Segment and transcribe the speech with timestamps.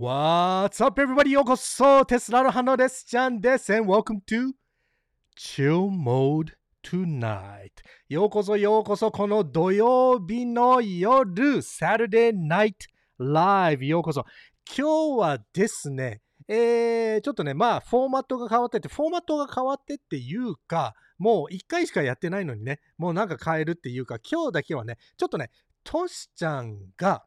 [0.00, 1.32] What's up, everybody?
[1.32, 3.04] ようこそテスラの花です。
[3.04, 3.70] ちゃんです。
[3.70, 4.52] And welcome to
[5.38, 7.68] Chill Mode Tonight.
[8.08, 12.76] ようこそようこそこの土曜日の夜、Saturday Night
[13.18, 13.84] Live.
[13.84, 14.24] ようこそ。
[14.74, 25.50] 今日はですね、えー、ちょっとね、まあ、フォーマットが変わってて、フォーマットが変わってっていうか、もう1回しかやってないのにね、もうなんか変えるっていうか、今日だけはね、ちょっとね、
[25.84, 27.22] トシちゃんが、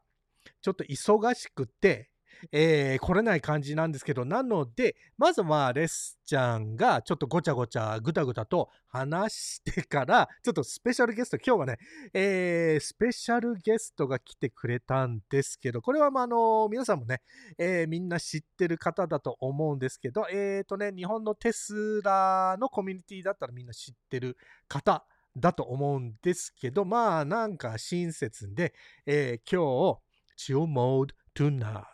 [0.60, 2.10] ちょっと忙しくて、
[2.52, 11.78] えー、来れない感じなんですけど、なので、まずはレスちゃんがちょっとごちゃごちゃぐたぐたと話してから、ちょっとスペシャルゲスト、今日はね、
[12.12, 17.20] えー、スペシャルゲストが来てくれたんですけど、これはまあ、あの皆さんもね、
[17.58, 24.36] えー、みんな知ってる方だと思うんですけど、えっ、とね、日本のテスラのコミュニティだったらみんな知ってる
[24.68, 25.04] 方
[25.36, 28.72] だと思うんですけど、まあ、なんか親切で、
[29.06, 31.93] えー、今日、Chill Mode Tonight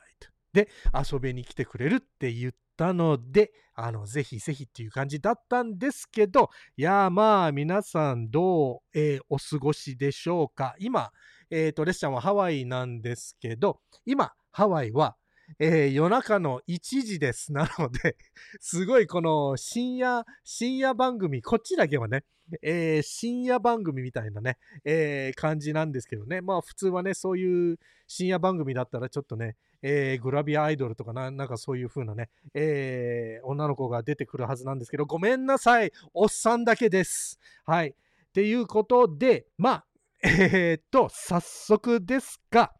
[0.52, 10.74] で遊びに来てくれるって言ったので、あの、ぜひぜひっていう感じだったんですけど、いやまあ皆さんどう、えー、お過ごしでしょうか？
[10.78, 11.10] 今、
[11.50, 15.16] えっ、ー、と、レスちゃんはハワイなんですけど、今、ハワイは、
[15.58, 17.52] えー、夜中の1時です。
[17.52, 18.16] なので、
[18.60, 22.24] すごいこの深夜、深夜番組、こっちだけはね、
[22.62, 26.40] えー、深夜番組みたいなね、えー、感じなんですけどね。
[26.40, 37.38] まあ普通はね、そういう深夜番組だったらちょっとね、えー、グラビアアイドルとかな、なんかそういう風なね、えー、女の子が出てくるはずなんですけど、ごめんなさい、おっさんだけです。
[37.64, 37.88] はい。
[37.88, 39.84] っていうことで、まあ、
[40.22, 42.72] えー、っと、早速ですが、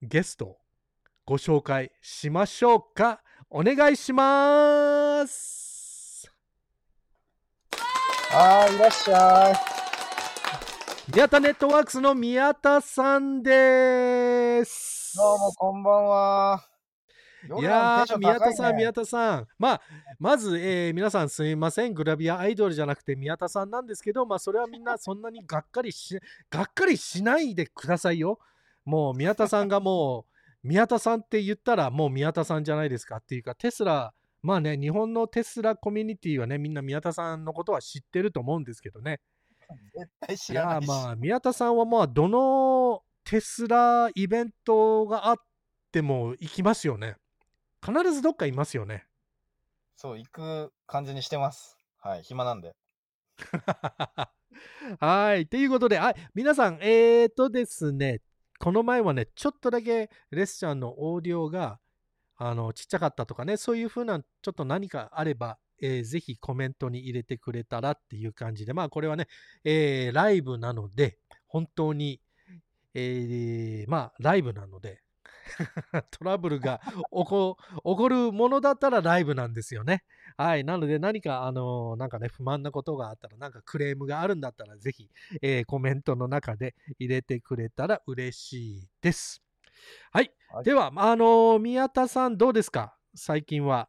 [0.00, 0.58] ゲストを
[1.24, 3.22] ご紹介しましょうか。
[3.50, 6.30] お願いします。
[8.30, 9.54] はい、いらっしゃい。
[11.12, 14.87] 宮田ネットワークスの宮田さんです。
[15.16, 16.64] どうも、こんばんは。
[17.60, 19.46] いやー、宮田さん、宮田さん。
[19.58, 19.80] まあ、
[20.18, 21.94] まず、えー、皆さんすいません。
[21.94, 26.20] グラビアアイドルじゃなくて宮田さんなんですけど、まあ、それはみんな そんなにがっかりし、
[26.50, 28.38] がっかりしないでくださいよ。
[28.84, 39.20] もう、宮田さんがもう、 宮田さんって言ったら、もう宮田さんじゃないですかっていうか、テスラ、まあね、日本のテスラコミュニティはね、みんな宮田さんのことは知ってると思うんですけどね。
[39.94, 40.88] 絶対知いらないし。
[40.88, 45.36] やまあ宮田さんはまあどのテスライベントがあっ
[45.92, 47.16] ても行きますよね
[47.84, 49.04] 必ずどっかいますよね
[49.96, 51.76] そう、行く感じにしてます。
[52.00, 52.74] はい、暇なんで。
[55.00, 58.22] はいということではい皆さんえーとですね
[58.58, 61.78] この前はねちょっとだけレスちゃんのオーディオが
[62.36, 69.28] あのちっちゃかったとかねそういう風なちょっと何かあればえー、ぜひコメントに入れてくれたらっていう感じで、まあこれはね、
[69.62, 72.20] えー、ライブなので、本当に、
[72.98, 75.02] えー、まあライブなので、
[76.10, 80.04] トラブルが起こ 起こるものだったらライブなんですよね。
[80.36, 80.64] はい。
[80.64, 85.10] なので何か、あのーなんかね、不満なことがあったら、なんかクレームがあるんだったら、ぜひ、
[85.42, 89.42] えーコメントの中で入れてくれたら嬉しいです。
[90.12, 90.32] はい。
[90.48, 92.96] はいでは、あのー宮田さんどうですか？
[93.14, 93.88] 最近は。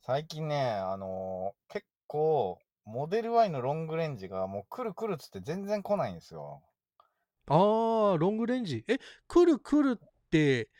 [0.00, 6.62] 最近ね、あのー結構、モデル Y のロングレンジがもう来る来るっつって全然来ないんですよ。
[7.46, 8.84] あー、ロングレンジ。
[8.88, 8.98] え、
[9.28, 10.70] 来る来るって、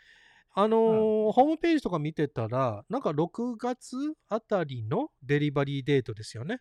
[0.54, 3.96] あのーホームページとか見てたら、なんか6月
[4.28, 6.60] あたりのデリバリーデートですよね。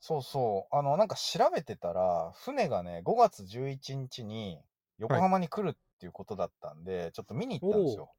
[0.00, 0.74] そうそう。
[0.76, 4.60] あの、なんか調べてたら、船がね、5月11日に
[4.98, 8.12] 横浜に来るっていうことだったんで、ちょっと見に行ったんですよ。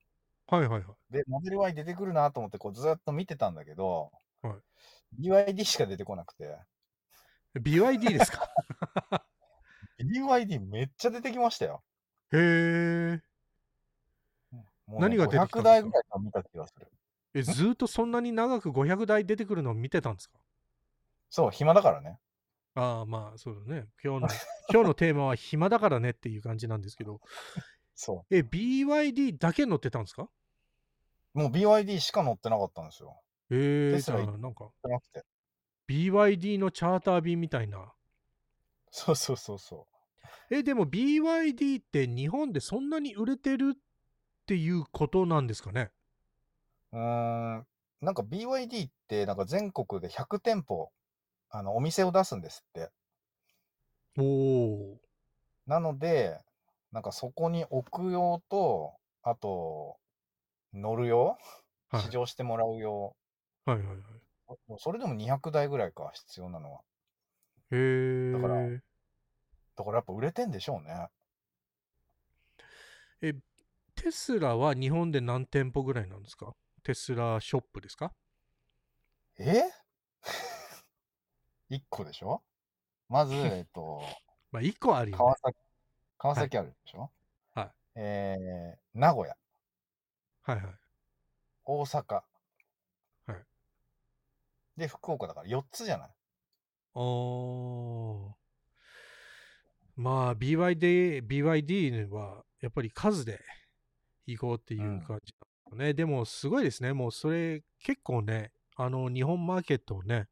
[0.47, 1.11] はいはいはい。
[1.11, 4.11] で、モデル Y 出てくるなと思って、こうずっと見てたんだけど、
[4.41, 4.61] はい
[5.13, 6.57] BYD しか出てこなくて、
[7.59, 8.47] BYD ですか？
[10.03, 11.83] BYD めっちゃ出てきましたよ。
[12.31, 13.21] へー。
[14.51, 16.88] もうね何が出てきたんですか？500台ぐらいは見た気がする。
[17.33, 20.38] え、ずーっとそんなに長く500台出てくるのを見てたんですか？
[21.30, 22.19] そう、暇だからね。
[22.75, 23.88] ああ、まあ、そうだね。
[24.03, 24.27] 今日の、
[24.71, 27.19] 今日のテーマは暇だからねっていう感じなんですけど、
[27.95, 30.30] そえ、BYD だけ乗ってたんですか？
[31.36, 31.39] う。
[31.39, 33.21] もう BYD しか乗ってなかったんですよ。
[33.50, 34.71] えー、じゃあなんか。
[35.88, 37.94] BYD のチャーター便みたいな。
[38.89, 39.88] そうそうそうそ
[40.53, 43.80] え、でも BYD って日本でそんなに売れてるっ
[44.45, 45.92] ていうことなんですかね？
[46.94, 46.98] う。
[47.00, 47.65] ん。
[48.01, 50.92] なんか BYD ってなんか全国で100店舗、
[51.50, 52.92] あの、お店を出すんですって。
[54.18, 55.01] おお
[55.68, 56.39] なので、
[56.92, 58.94] なんかそこに置く用と、
[59.24, 59.98] あと、
[60.74, 61.38] 乗る用？
[61.92, 61.98] ー。
[61.98, 63.15] はい試乗してもらう用？
[63.65, 63.98] はいはいはい。
[64.80, 66.80] それでも200台ぐらいか、必要なのは。
[67.71, 68.31] へえ。
[68.33, 68.56] だから
[69.75, 71.07] だからやっぱ売れてんでしょうね。
[73.21, 73.33] え、
[73.95, 76.53] テスラは日本で何店舗ぐらいなんですか？
[76.83, 78.13] テスラショップですか？
[79.39, 79.63] え
[81.69, 82.41] ?1 個でしょ？
[83.09, 84.01] まず、 えっと、
[84.51, 85.35] まあ、1個あるよ、ね川。
[85.38, 85.57] 崎、
[86.17, 87.12] 川崎あるでしょ？
[87.53, 87.71] はい。
[87.95, 89.38] えー、名古屋、
[90.44, 90.75] はいはい。
[91.65, 92.24] 大阪。
[93.27, 93.45] はい。
[94.77, 96.09] で、福岡だから4つじゃない？
[96.94, 98.40] おー
[99.95, 103.39] まあ、BYD、BYD は、やっぱり数で
[104.25, 105.33] 行こうっていう感じ
[105.71, 105.93] なのね。
[105.93, 106.93] でも、すごいですね。
[106.93, 110.27] もう、それ、結構ね、あの、日本マーケットをね、うん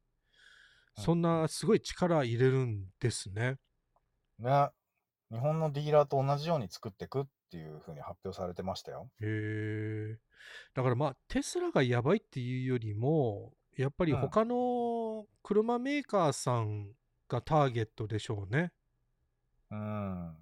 [0.98, 3.56] そんなすごい力入れるんですね。
[4.38, 4.68] ね。
[5.30, 9.08] 日本のディーラーと同じように作っていくっていうふうに発表されてましたよ。
[9.22, 10.18] へえ。
[10.74, 16.92] だからまあ、テスラがやばいっていうよりも、やっぱりうん他の車メーカーさん
[17.28, 18.72] がターゲットでしょうね。
[19.70, 20.36] うん。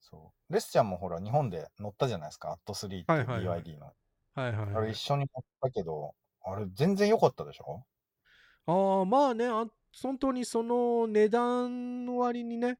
[0.00, 0.52] そう。
[0.52, 2.52] レスちゃんもほら、日本で乗ったじゃないですか。
[2.52, 3.92] アット3っていうはいはいはい BYD の。
[4.34, 4.98] はいはい、あはいれ一。
[4.98, 7.86] 緒に乗ったけど、あれ全然良かったでしょ？
[8.66, 9.66] ああ、まあね、あ
[10.02, 12.78] 本当にその値段割にね、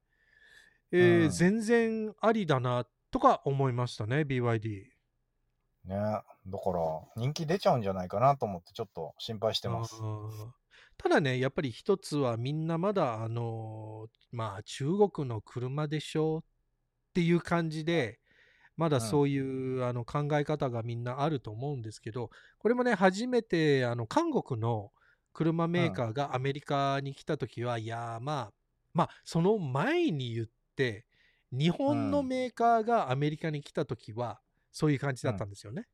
[0.93, 4.93] えーうん全然ありだなとか思いましたね、BYD。
[5.85, 5.95] ね。
[5.95, 6.81] だから、
[7.17, 9.97] 人気出ちゃうんじゃないかなと思ってちょっと心配してます。
[11.03, 16.43] ただね、やっぱり一つはみんなまだ、あのーまあ中国の車でしょっ
[17.15, 18.21] ていう感じで、
[18.77, 19.03] まだうん。
[19.03, 19.39] そうい
[19.79, 24.93] う、あの考え方がみんなあると思うんですけど、これもね、初めてあの韓国の
[25.33, 28.53] 車メーカーがアメリカに来た時は、いやーまあ、
[28.93, 31.07] まあその前に言って、
[31.51, 35.89] 日本のうんメーカーがアメリカに来た時は、そういう感じだったんですよね。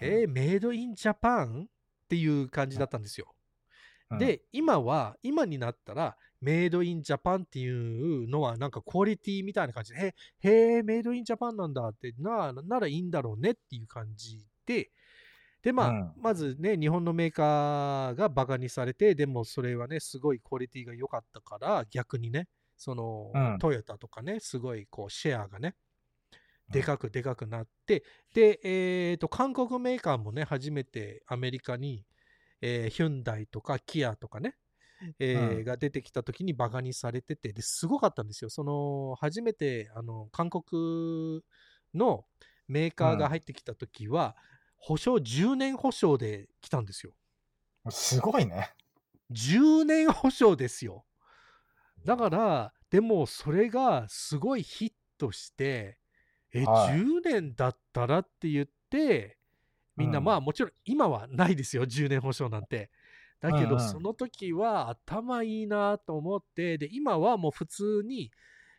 [0.00, 3.35] えー、メイドインジャパンっていう感じだったんですよ。
[4.10, 4.18] うん。
[4.18, 7.68] で、今は、今になったら、メイドインジャパンってい
[8.24, 9.94] うのは、なんかクオリティみたいな感じ。
[9.94, 14.90] で、へへえ、メイドインジャパンなんだって、なならいいんだろうねっていう感じで、
[15.62, 16.12] で、まあ、うん。
[16.16, 23.58] まずね、日本のメーカーがバカにされて、でもそれはね、すごいクオリティが良かったから、逆にね、その、うん。
[23.58, 25.74] トヨタとかね、すごいこう、シェアがね、
[26.70, 28.04] でかくでかくなって、
[28.34, 32.05] で、えっと、韓国メーカーもね、初めてアメリカに、
[32.60, 34.56] えーヒュンダイとかキアとかね、
[35.18, 38.50] えーうんが出てきた時にバカにされてて、ですごかったんですよ。
[38.50, 41.42] その、初めて、あの、韓国
[41.94, 42.24] の
[42.68, 44.36] メーカーが入ってきた時は、
[44.78, 47.12] 保証10年保証で来たんですよ。
[47.90, 48.74] すごいね。
[49.30, 51.06] 10年保証ですよ。
[52.04, 55.98] だから、でもそれがすごいヒットして、
[56.52, 59.35] え、はい10年だったらって言って、
[59.96, 62.90] みんな、うんまあもちろん今はないですよ、10年保証なんて。
[63.40, 68.30] だけど、その時は頭いいなと思って、で、今はもう普通に、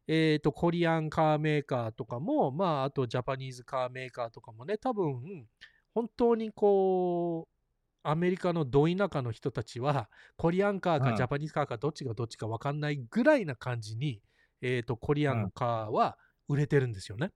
[0.07, 5.47] えっと、コリアンカーメーカーとかも、まあ、あとジャパニーズカーメーカーとかもね、多分、
[5.93, 7.57] 本当にこう、
[8.03, 14.21] アメリカのど田舎の人たちは、コリアンカーうんかジャパニーズカーかどっちがどっちか分かんないぐらいな感じに、
[14.61, 17.31] えっと、コリアンのカーは売れてるんですよね。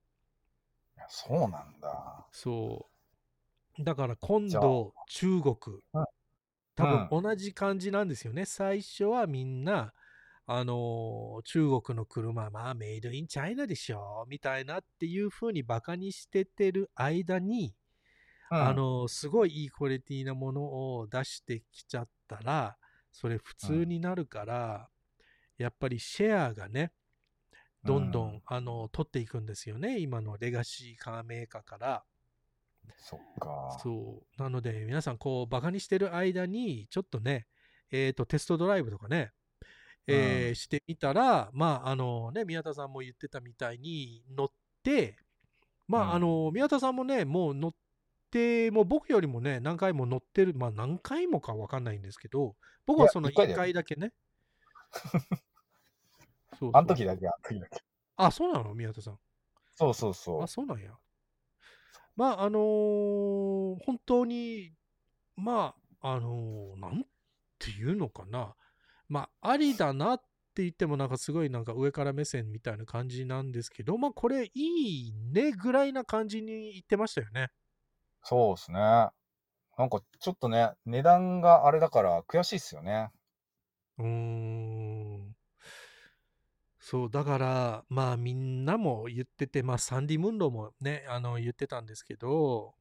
[1.08, 2.26] そうなんだ。
[2.32, 2.91] そう。
[3.78, 5.56] だから今度、中国、
[5.94, 6.04] うん。
[6.74, 8.44] 多分同じ感じなんですよね。
[8.46, 9.92] 最初はみんな、
[10.46, 17.74] あのー中国の車、まあ、メイドインチャイナでしょ、みたいなっていう風にバカにしててる間に、
[18.50, 18.62] うん。
[18.62, 20.62] あのーすごいいいクオリティなもの
[20.98, 22.76] を出してきちゃったら、
[23.12, 24.88] それ普通になるから、
[25.58, 26.92] やっぱりシェアがね、
[27.84, 28.42] どんどん、うん。
[28.46, 29.98] あの取っていくんですよね。
[29.98, 32.04] 今のレガシーカーメーカーから。
[32.98, 33.78] そっか。
[33.82, 34.42] そう。
[34.42, 37.46] なので、皆さん、こう、バカにしてる間に、ちょっとね、
[37.90, 39.32] えっ、と、テストドライブとかね、
[40.06, 44.48] えーうんしてみたら、まあ、あのね、宮田さんも言ってたみたいに乗っ
[44.82, 45.16] て、
[45.86, 47.74] まあ、うんあの、宮田さんもね、もう乗っ
[48.30, 54.12] て、もう僕よりもね、何回も乗ってる、まあ、何回もかわかんないんですけど、僕はその1いや一回だけね。
[55.02, 55.20] そう
[56.58, 57.82] そうあの時だけ、あの時だけ。
[58.16, 58.74] あ、そうなの？
[58.74, 59.18] 宮田さん。
[59.74, 60.46] そうそうそうあ、。
[60.46, 60.96] そうなんや。
[62.16, 64.72] まあ、あのー本当に、
[65.36, 67.06] まあ、あのーなん
[67.58, 68.54] ていうのかな。
[69.08, 70.18] まあ、ありだなっ
[70.54, 77.50] て言っても、なんかすごいなんか上から目線みたいな感じなんですけど、まあ、これいいねぐらいな感じに言ってましたよね。
[78.24, 78.78] そうですね。
[78.78, 83.10] なんかちょっとね、値段があれだから悔しいっすよね。
[83.98, 84.81] うーん。
[86.92, 92.74] そう、だから、まあ、みんなも言ってて、まあ、サンディ・ムンロもね、あの、言ってたんですけど、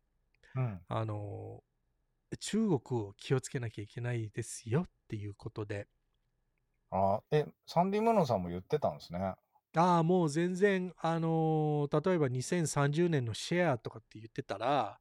[0.55, 0.81] うん。
[0.89, 1.63] あの、
[2.39, 5.89] 中国を気をつけなきゃいけないですよっていうことで。
[6.89, 9.35] あえ、サンディ・ムーさんも言ってたんですね。
[9.75, 14.99] ああ、もう全然、あのー例えば2030年のシェアとかって言ってたら、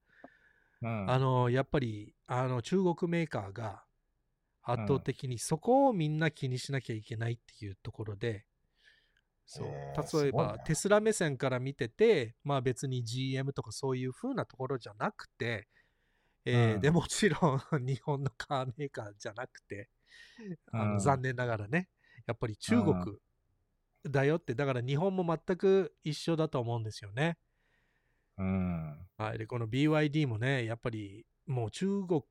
[0.83, 1.11] うん。
[1.11, 3.85] あのーやっぱり、あの、中国メーカーが
[4.63, 8.47] 圧倒的にそこをみんな気にしなきゃいけないっていうところで、
[9.53, 15.67] そう、例えば、テスラ目線から見てて、まあ別に GM とかそういう風なところじゃなくて、
[16.45, 16.81] えーうん。
[16.81, 19.89] でもちろん日本のカーメーカーじゃなくて、
[20.71, 20.99] あのうん。
[21.01, 21.89] 残念ながらね、
[22.29, 22.95] やっぱり中国
[24.05, 27.37] だよって、だから日本も全く一緒だと思うんですよね。
[28.39, 28.99] うん。
[29.19, 32.23] はい、でこの BYD もね、やっぱりもう中国、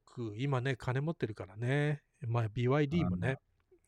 [0.41, 3.39] 今ね、金持ってるからね、まあ、BYD もね、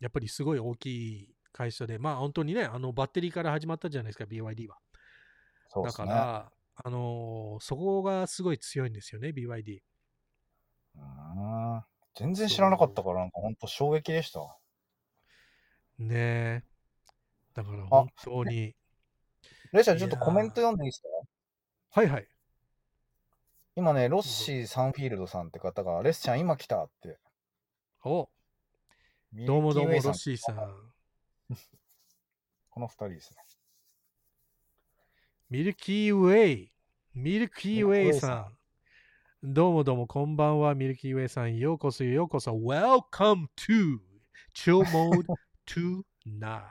[0.01, 4.77] やっぱりすごい大きい会社で、まあ本当にね、あのバッテリーから始まったじゃないですか、BYD は。
[5.83, 5.91] ね。
[5.91, 9.81] から、あのーそこがすごい強いんですよね、BYD。
[10.95, 11.83] うん。
[12.15, 14.39] 全然知らなかったから、なんか本当衝撃でした。
[15.97, 16.63] ねえ。
[17.53, 18.75] だから本当に。
[19.71, 21.01] レイちゃん、ちょっとコメント読んでいいです
[21.93, 22.01] か？
[22.01, 22.27] はいはい。
[23.75, 27.19] 今ね、ロッシー・サンフィールドさんって方が、レスちゃん今来たって。
[28.03, 28.29] お
[29.31, 30.90] どうもどうも、ロッシーさん。
[32.69, 33.43] この二人ですね。
[35.49, 36.73] ミルキーウェイ。
[37.13, 38.57] ミルキーウェイさん。
[39.43, 41.57] どうもどうも、こんばんは、ミルキーウェイさん。
[41.57, 42.51] ようこそようこそ。
[42.51, 43.99] Welcome to
[44.53, 45.25] Chill Mode
[45.67, 46.61] Tonight.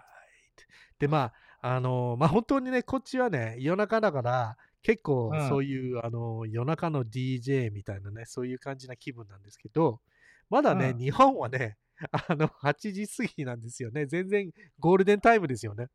[0.98, 10.00] で、まあ、あのまあ、本当にね、こっちはね、夜中だから、結構うんそういう、あの夜中の DJ みたいなね、そういう感じな気分なんですけど、
[10.48, 11.76] まだね、うん日本はね、
[12.12, 14.06] あの、8時過ぎなんですよね。
[14.06, 15.88] 全然ゴールデンタイムですよね。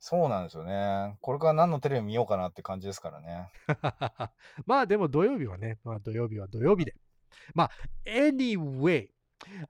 [0.00, 1.16] そうなんですよね。
[1.20, 3.50] これから何のテレビ見ようかなって感じですからね。
[4.66, 6.94] まあでも土曜日はね、まあ土曜日は土曜日で。
[7.54, 7.70] まあ、
[8.06, 9.10] anyway、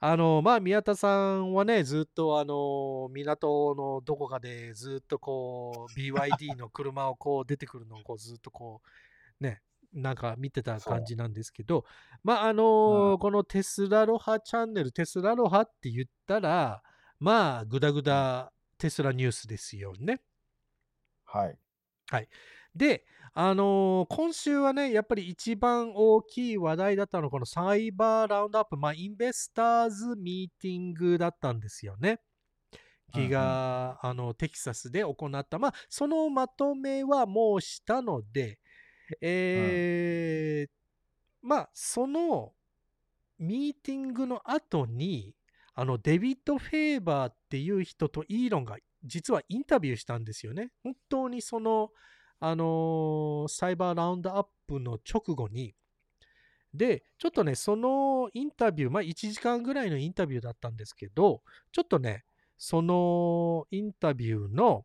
[0.01, 8.83] あの、まあ宮田さんはね、ずっとあの、港のどこかでずっとこう、BYD の車をこう出てくるのをこうずっとこ
[9.41, 11.85] う、ね、なんか見てた感じなんですけど、
[12.23, 16.83] まああの、うんこのテスラロハチャンネル、テスラロハって言ったら、
[17.21, 20.21] まあ、ぐだぐだテスラニュースですよね。
[22.11, 22.29] はい。
[22.75, 23.05] で、
[23.35, 32.21] あのー今週はね、やっぱり一番大きい話題だったのは、このサイバーラウンドアップ、まあ、インベスターズミーティングだったんですよね。
[33.15, 35.59] ギガ、あの、テキサスで行った。
[35.59, 38.61] まあ、そのまとめはもうしたので、
[39.21, 40.71] えー
[41.41, 42.53] まあ、その
[43.39, 45.35] ミーティングの後に、
[45.75, 50.73] あの、デビッド・フェーバーっていう人とイーロンが実はインタビューしたんですよね。
[50.83, 51.91] 本当にその、
[52.41, 55.75] あのーサイバーラウンドアップの直後に、
[56.75, 62.25] で、ちょっとね、そのインタビュー、まあ1時間ぐらいのインタビューだったんですけど、ちょっとね、
[62.57, 64.85] そのインタビューの、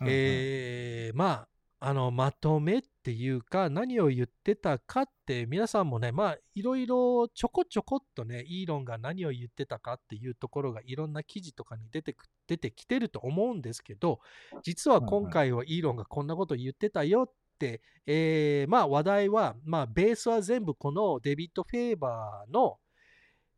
[0.00, 0.12] うんうん。
[0.12, 1.48] えーまあ、
[1.82, 14.20] あの、まとめっていうか、何を言ってたかって、皆さんもね、まあ、いろいろちょこちょこっとね、イーロンが何を言ってたかっていうところが、いろんな記事とかに出てく出てきてると思うんですけど、
[14.62, 22.78] 実は今回はイーロンがこんなこと言ってたよって、えーまあ、話題は、まあ、ベースは全部このデビッド・フェーバーの、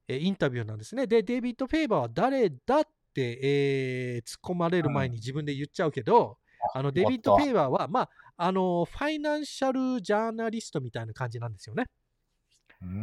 [0.06, 1.08] えーインタビューなんですね。
[1.08, 6.38] で、デビッド・フェーバーは誰だって、えー突っ込まれる前に自分で言っちゃうけど、
[6.74, 11.86] あのデビッド・フェーバーは、まあ、あのファイナンシャルジャーナリストみたいな感じなんですよね。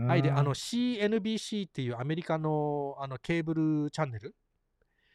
[0.08, 4.36] はい、で、あの、CNBC っていうアメリカのあのケーブルチャンネル、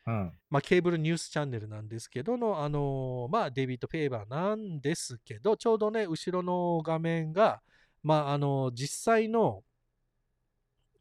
[0.07, 0.33] うん。
[0.51, 7.61] まあ、ケーブルニュースチャンネルなんですけどの、あのまあ、デビッド・フェーバーなんですけど、ちょうどね、後ろの画面が、
[8.03, 9.63] まあ、あの実際の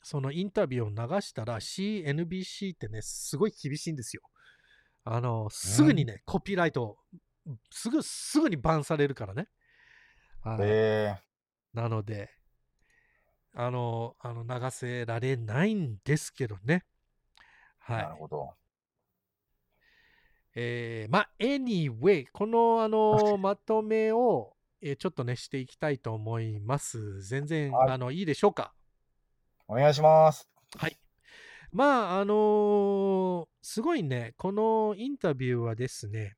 [0.03, 4.21] そのインタビューを流したら CNBC ってね、すごい厳しいんですよ。
[5.05, 6.97] あの、すぐにね、コピーライト、
[7.71, 9.47] すぐ、すぐにバンされるからね。
[10.41, 11.15] はいえ
[11.73, 12.29] なので、
[13.53, 16.85] あの、あの流せられないんですけどね。
[17.88, 18.15] ー、はいなる。
[18.15, 18.53] ほど。
[20.55, 27.21] えーまあ、anyway、この、あの、まとめを、えーちょっとね、していきたいと思います。
[27.21, 28.73] 全然、はいあの、いいでしょうか？
[29.67, 30.47] お願いします。
[30.77, 31.00] はい。
[31.71, 36.35] まあ、あのーすごいね、このインタビューはですね、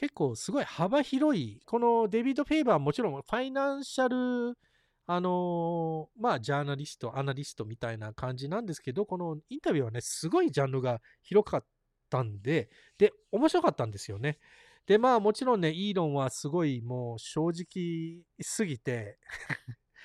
[0.00, 4.56] 結構すごい幅広い、このデビッド・フェイバーはもちろんファイナンシャル、
[5.06, 11.64] あのーまあ、ジャーナリスト、アナリストみたいな感じなんですけど、このインタビューはね、すごいジャンルが広かっ
[12.08, 14.38] たんで、で、面白かったんですよね。
[14.86, 19.18] で、まあもちろんね、イーロンはすごいもう正直すぎて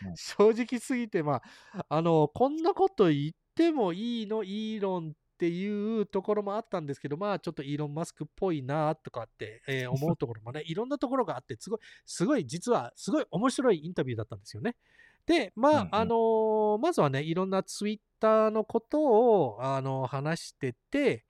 [0.04, 14.78] う、ん 正直すぎて、まあ、あの、こんなこと言ってもいいの、イーロンっっていうところもあったんですけど、まあちょっとイーロン・マスクっぽいなとかって、えー 思うところもね、いろんなところがあって、すごい、すごい、実はすごい面白いインタビューだったんですよね。
[15.26, 21.26] で、まあ、うんうんあのーまずはね、いろんなツイッターのことを、あの話してて、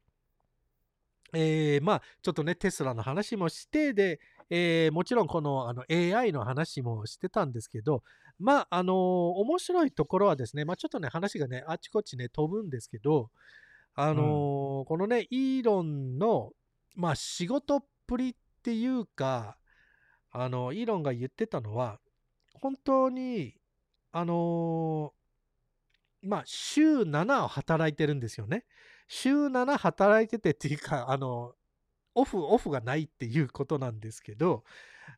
[1.33, 4.19] えーまあ、ちょっとね、テスラの話もして、で、
[4.51, 8.03] えーもちろんこのあの AI の話もしてたんですけど、
[8.37, 13.31] まあ、あのー面白いところはですね、まあ、ちょっとね、話がね、あっちこっちね、飛ぶんですけど、
[13.95, 16.51] あのーこのね、イーロンの、
[16.95, 19.57] まあ、仕事っぷりっていうか、
[20.31, 21.99] あの、イーロンが言ってたのは、
[22.53, 23.55] 本当に、
[24.11, 28.65] あのーまあ、週7を働いてるんですよね。
[29.07, 31.53] 週7働いててっていうか、あの、
[32.15, 34.63] オフ、オフがないっていうことなんですけど、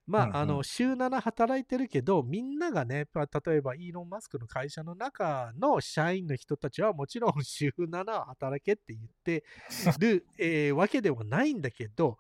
[0.06, 0.36] まあ、うんうん。
[0.38, 9.44] あの、週7働いてるけど、みんながね、まあ例えばイーロン・マスクの会社の中の社員の人たちはもちろん 週7働けって言って
[10.00, 12.18] る、えーわけではないんだけど、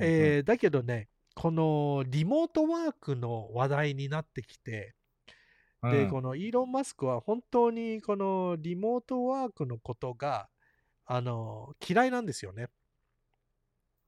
[0.00, 4.94] えーだけどね、このリモートワークの話題になってきて、
[5.82, 10.48] で、このイーロン・マスクは本当にこのリモートワークのことが、
[11.06, 12.68] あの、嫌いなんですよね。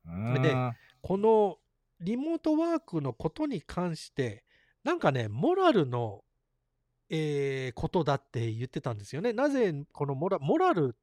[0.04, 0.54] ので
[1.00, 1.58] この
[2.02, 4.44] リモートワークのことに関して、
[4.84, 6.24] なんかね、モラルの、
[7.08, 9.32] えーことだって言ってたんですよね。
[9.32, 10.98] なぜこのモラモラルっ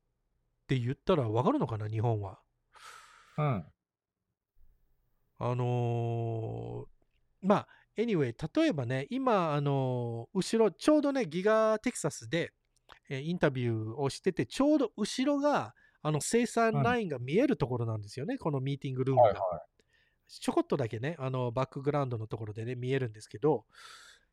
[0.68, 2.40] て言ったらわかるのかな、日本は。
[3.38, 3.66] うん。
[5.42, 12.52] あのーまあ、anyway、例えばね、今、あのー後ろ、ちょうどね、ギガテキサスで、
[13.10, 19.28] えーインタビューをしてて、ちょうど後ろが、あの、生産ラインが見えるところなんですよね、このミーティングルームが。
[19.28, 19.64] はいは
[20.30, 23.66] ちょこっとだけね、あの、バックグラウンドのところでね、見えるんですけど、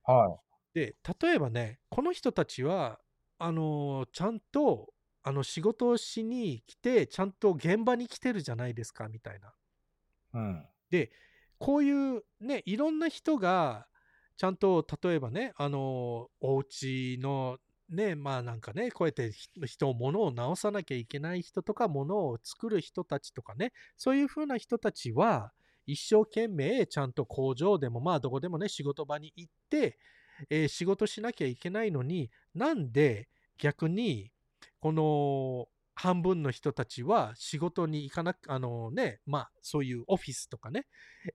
[0.08, 0.12] い。
[0.12, 0.40] は
[0.74, 3.00] で、例えばね、この人たちは、
[3.38, 9.54] あのーちゃんと、あの、仕事をしに来て、ちゃんと現場に来てるじゃないですか、みたいな。
[10.34, 10.38] い。
[10.38, 10.68] うん。
[10.90, 11.10] で、
[11.58, 13.88] こういうね、いろんな人が、
[14.36, 25.52] ちゃんと、例えばね、あの、お家の、ね、まあなんかね、こうやってひ人、物を直さなきゃいけない人とか、物を作る人たちとかね、そういうふうな人たちは、
[25.86, 29.98] 一生懸命、ちゃんと工場でも、まあどこでもね、仕事場に行って、
[30.50, 34.32] えー仕事しなきゃいけないのに、なんで逆に、
[34.80, 40.86] この半分の人たちは仕事に行かなく、あのね、まあそういうオフィスとかね、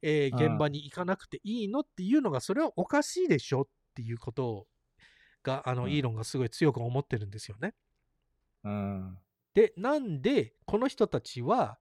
[0.01, 4.67] えーうん現場に行かなくていいのっていうのが、それはおかしいでしょっていうこと
[5.43, 7.73] が、あの、うんイーロンがすごい強く思ってるんですよね。
[8.63, 9.17] うん。
[9.53, 11.79] で、なんで、この人たちは、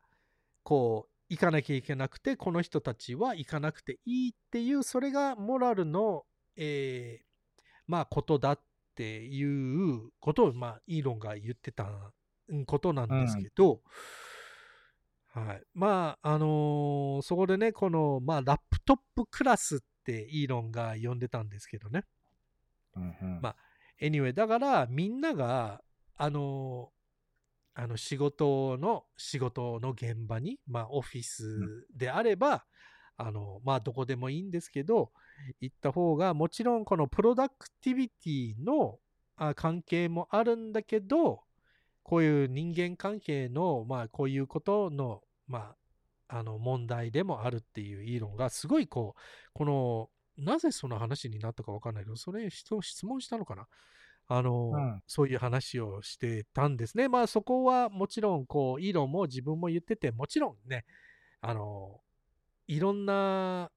[0.65, 6.25] こう、行かなきゃいけなくて、この人たちは行かなくていいっていう、それがモラルの、
[6.57, 8.61] えーまあ、ことだっ
[8.97, 12.13] ていうことを、まあ、イーロンが言ってた
[12.49, 13.81] うんことなんですけど、
[15.33, 15.63] はい。
[15.73, 22.05] まあ、あのーそこでね、この、まあ、ラップトップクラスってイーロンが呼んでたんですけどね。
[22.97, 23.41] うんうん。
[23.41, 23.57] まあ
[24.01, 25.83] anyway、だからみんなが、
[26.17, 26.91] あの、
[27.75, 32.65] あの仕事の、仕事の現場に、まあオフィスであれば、
[33.17, 35.13] あの、まあどこでもいいんですけど、
[35.61, 38.99] 行った方が、もちろんこのプロダクティビティの
[39.37, 41.43] あ関係もあるんだけど、
[42.03, 45.75] こういう人間関係の、まあこういうことの、ま
[46.29, 49.21] あ、あの問題でもあるっていうイーロンがすごいこう、
[49.53, 53.67] この、なぜその話になったかわかんないけど、それ人質問したのかな
[54.33, 57.09] あの、うんそういう話をしてたんですね。
[57.09, 60.85] まあそこはもちろんこう、イーロンも自分も言ってて、もちろんね、
[61.41, 62.01] あの、
[62.69, 63.71] いろんな、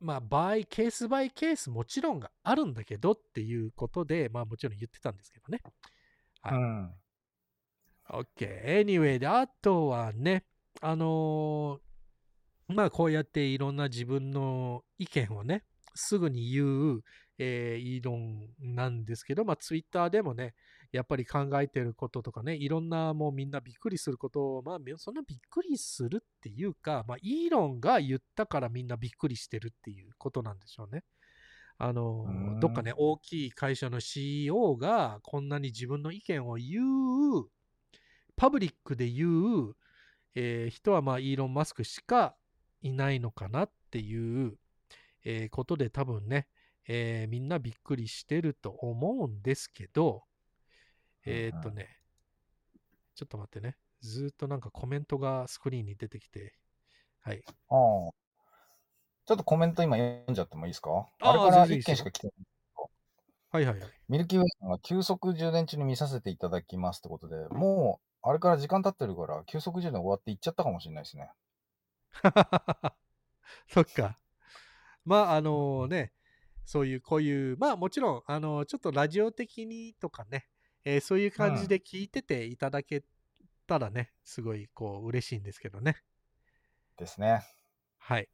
[0.00, 5.60] まあ場合、ケースバイケースもちろんがあるんだけどっていうことで、まあもちろん言ってたんですけどね。
[6.40, 6.90] はいうん。
[8.08, 8.64] OK。
[8.64, 10.44] Anyway で、あとはね、
[10.80, 11.92] あのー
[12.68, 15.62] まあこうやっていろんな自分の意見をね、
[15.94, 17.02] すぐに言う、
[17.38, 20.54] えーイーロンなんですけど、まあツイッターでもね、
[20.92, 31.04] やっぱり考えてることとかね、いろんなもうみんなびっくりすることを、まあみそんなびっくりするっていうか、まあイーロンが言ったからみんなびっくりしてるっていうことなんでしょうね。
[31.78, 32.26] あの
[32.60, 37.48] どっかね、大きい会社の CEO がこんなに自分の意見を言う、
[38.36, 39.26] パブリックで言
[39.70, 39.76] う、
[40.34, 42.36] えー人はまあイーロン・マスクしか
[42.82, 44.58] いないのかなっていう、
[45.24, 46.46] えーことで多分ね、
[46.88, 50.24] えーみんなびっくりしてると思うんですけど、
[51.24, 51.98] えーっとね、
[53.14, 53.76] ちょっと待ってね。
[54.00, 56.54] ずーっとなんかコメントがスクリーンに出てきて、
[57.20, 57.42] はい。
[57.46, 58.12] ああ。
[59.24, 61.08] ちょっとコメント今読んじゃってもいいですか？
[61.20, 62.36] あれから1全然いいですよ件しか来てない。
[63.52, 63.90] はいはいはい。
[64.08, 71.30] ミルキーウェイさんが急速充電中に見させていただきますってことで、もあれから時間経ってるから、急速充電終わって行っちゃったかもしれないですね。
[73.68, 74.18] そっか。
[75.04, 76.12] まあ、あのね、
[76.64, 80.46] そういう、こういう、まあもちろん、あの、ちょっとラジオ的にとかね、
[80.84, 83.04] えーそういう感じで聞いてていただけ
[83.66, 85.96] たらね、すごい、こう、嬉しいんですけどね。
[86.96, 87.42] ですね。
[87.98, 88.28] はい。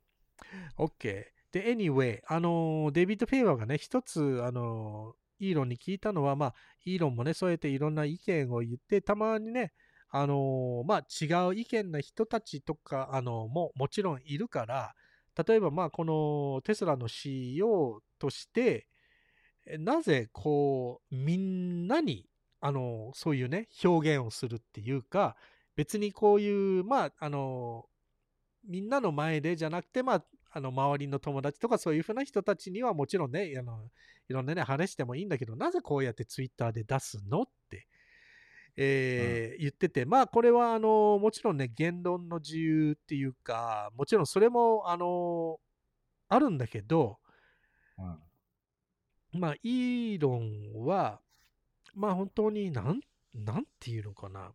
[0.76, 1.24] OK。
[1.52, 9.72] で、anyway、あのーデビッド・フェイバーがね、一つ、あのーイーロンに聞いたのは、まあ、イーロンもね、そうやっていろんな意見を言って、たまにね、
[10.10, 14.94] あのーまあ、違う意見な人たちとか、あのも、もちろんいるから、
[15.46, 18.86] 例えば、まあ、このテスラの CEO として、
[19.66, 22.28] えなぜ、こう、みんなに、
[22.60, 25.36] あのそういうね、表現をするっていうか、
[25.76, 27.86] 別にこういう、まあ、あの
[28.66, 33.78] みんなの前でじゃなくて、まあ、あの周りの友達とかそういうふうな人たちにはもちろんね、あの
[34.28, 37.86] いろんなね、話してもいいんだけど、なぜこうやってツイッターで出すのって、
[38.76, 45.58] えー言ってて、まあこれはあのもちろんね、言論の自由っていうか、もちろんそれもあの
[46.28, 47.18] あるんだけど、
[49.32, 51.20] まあイーロンは、
[51.94, 53.00] まあ本当になん、
[53.34, 54.52] なんていうのかな。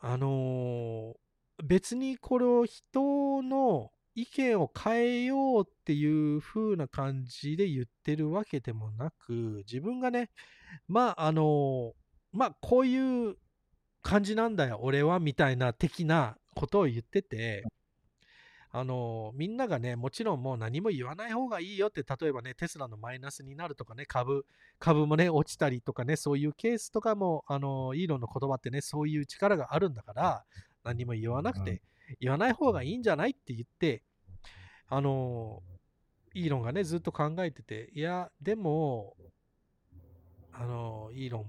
[0.00, 1.16] あのー
[1.64, 10.30] 別にこれを人の意見を変えようっていう風な感じで言ってるわけでもなく、自分がね、
[10.88, 11.92] まああのー
[12.32, 13.36] まあこういう
[14.02, 17.68] 感じなんだよ、俺は、みたいな的なことを言ってて、
[18.78, 24.44] あのみんながね、もちろんもう何も言わない方がいいよって、例えばね、テスラのマイナスになるとかね、株、
[24.78, 30.44] 株もね、落ちたりとかね、そういうケースとかも、あのイーロンの言葉ってね、そういう力があるんだから、
[30.84, 31.80] 何も言わなくて、
[32.20, 34.02] 言わない方がいいんじゃないって言って、
[34.88, 35.62] あの
[36.34, 39.16] イーロンがね、ずっと考えてて、いや、でも、
[40.52, 41.46] あのイーロ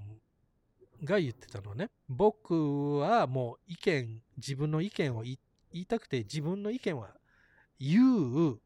[1.01, 5.37] ンが言ってたのはね、僕はもう意見、自分の意見を言
[5.73, 7.16] いたくて、自分の意見は
[7.79, 8.59] 言う、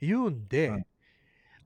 [0.00, 0.86] 言うんで、うん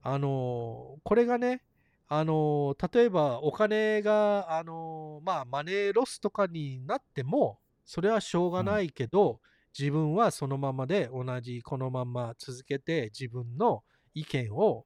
[0.03, 1.61] あのこれがね、
[2.07, 9.39] あの例えばお金が、あのまあ、マネーロスとかになっても、それはしょうがないけど、
[9.77, 14.85] 自分はそのままで同じこのまま続けて自分の意見を、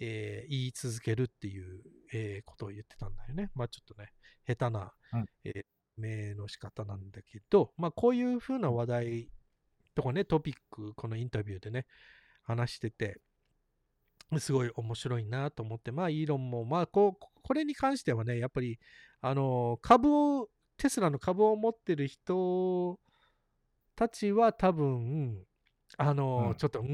[0.00, 3.50] えー言い続けるっていう、えーことを言ってたんだよね。
[3.54, 4.12] まあちょっとね、
[4.46, 5.62] 下手な、うんえー
[5.98, 9.28] 名の仕方なんだけど、まあこういう風な話題
[9.94, 11.86] とかね、トピック、このインタビューでね、
[12.42, 13.20] 話してて、
[14.38, 18.78] すごい面白いなと思って、まあ、イーロンも、まあ、こう、これに関してはね、やっぱり、
[19.20, 22.98] あの、株を、テスラの株を持ってる人
[23.94, 25.44] たちは多分、
[25.98, 26.88] あの、うんちょっと、うー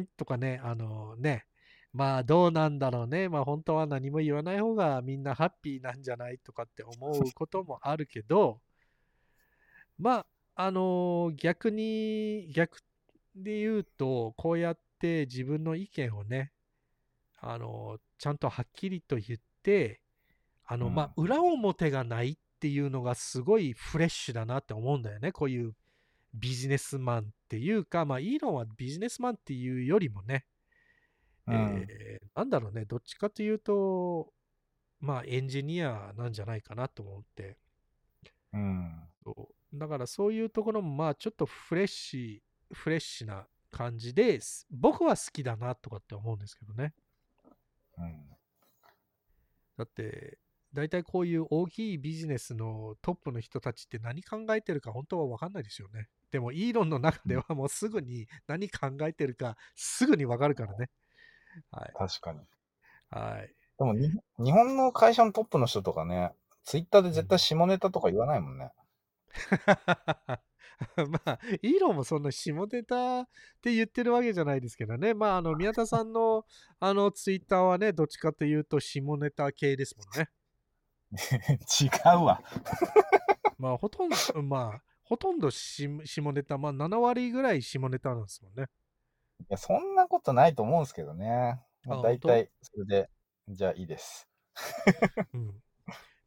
[0.00, 1.46] んとかね、あのね、
[1.92, 3.28] まあ、どうなんだろうね。
[3.28, 8.60] まあ、本当は何も言わない方がみんなハッピーなんじゃないとかって思うこともあるけど、
[9.98, 10.26] まあ、
[10.60, 12.80] あの逆に、逆
[13.36, 16.52] で言うと、こうやって自分の意見をね、
[17.40, 20.02] あのちゃんとはっきりと言って、
[20.66, 20.94] あの、うん。
[20.96, 25.32] まあ、裏表がないっていうのがすごいフレッシュだなって思うんだよね。
[25.32, 25.74] こういう
[26.34, 30.46] ビジネスマンっていうか、まあ、イーロンはビジネスマンっていうよりもね、
[31.46, 31.88] うん。
[31.90, 34.32] えーなんだろうね、どっちかというと、
[35.00, 37.58] まあ、エンジニアなんじゃないかなと思って、
[38.52, 39.08] うん。
[39.24, 44.66] そうだからそういうところも、まあ、ちょっとフレッシュ、フレッシュな感じです。
[44.70, 46.94] 僕は好きだなとかって思うんですけどね。
[47.98, 48.28] うん。
[49.76, 50.38] だって、
[50.74, 56.08] 大体こういう大きいビジネスのトップの人たちって何考えてるか本当は分かんないですよね。
[56.30, 60.90] でも、イーロンの中ではもうすぐに何考えてるかすぐに分かるからね。
[61.70, 61.92] はい。
[61.96, 62.40] 確かに。
[63.10, 63.54] はい。
[63.78, 66.32] でもに、日本の会社のトップの人とかね、
[66.64, 68.70] ツイッターで絶対下ネタとか言わないもんね。
[71.08, 73.28] まあ、イーロンもそんな下ネタっ
[73.60, 75.14] て言ってるわけじゃないですけどね。
[75.14, 76.44] まあ、あの、宮田さんの、
[76.78, 80.30] あの、ツイッターはね、どっちかというと下ネタ系ですもんね。
[81.80, 82.42] 違うわ。
[83.58, 88.68] まあ、ほとんど、まあ、ほとんどし下ネタ、まあ、7割ぐらい下ネタなんですもんね。
[89.40, 91.60] いや、そんなことないと思うんですけどね。
[91.84, 93.10] もうあ大体、それで、
[93.48, 94.28] じゃあいいです。
[95.32, 95.62] うん。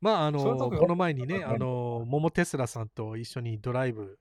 [0.02, 4.20] まあ、あの、そういうとここの前にね、うんあの、桃テスラさんと一緒にドライブ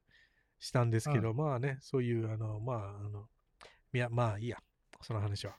[0.58, 3.26] したんですけど、まあね、そういう、あの、まあ、あの、
[3.92, 4.58] いや、まあいいや、
[5.00, 5.56] その話は。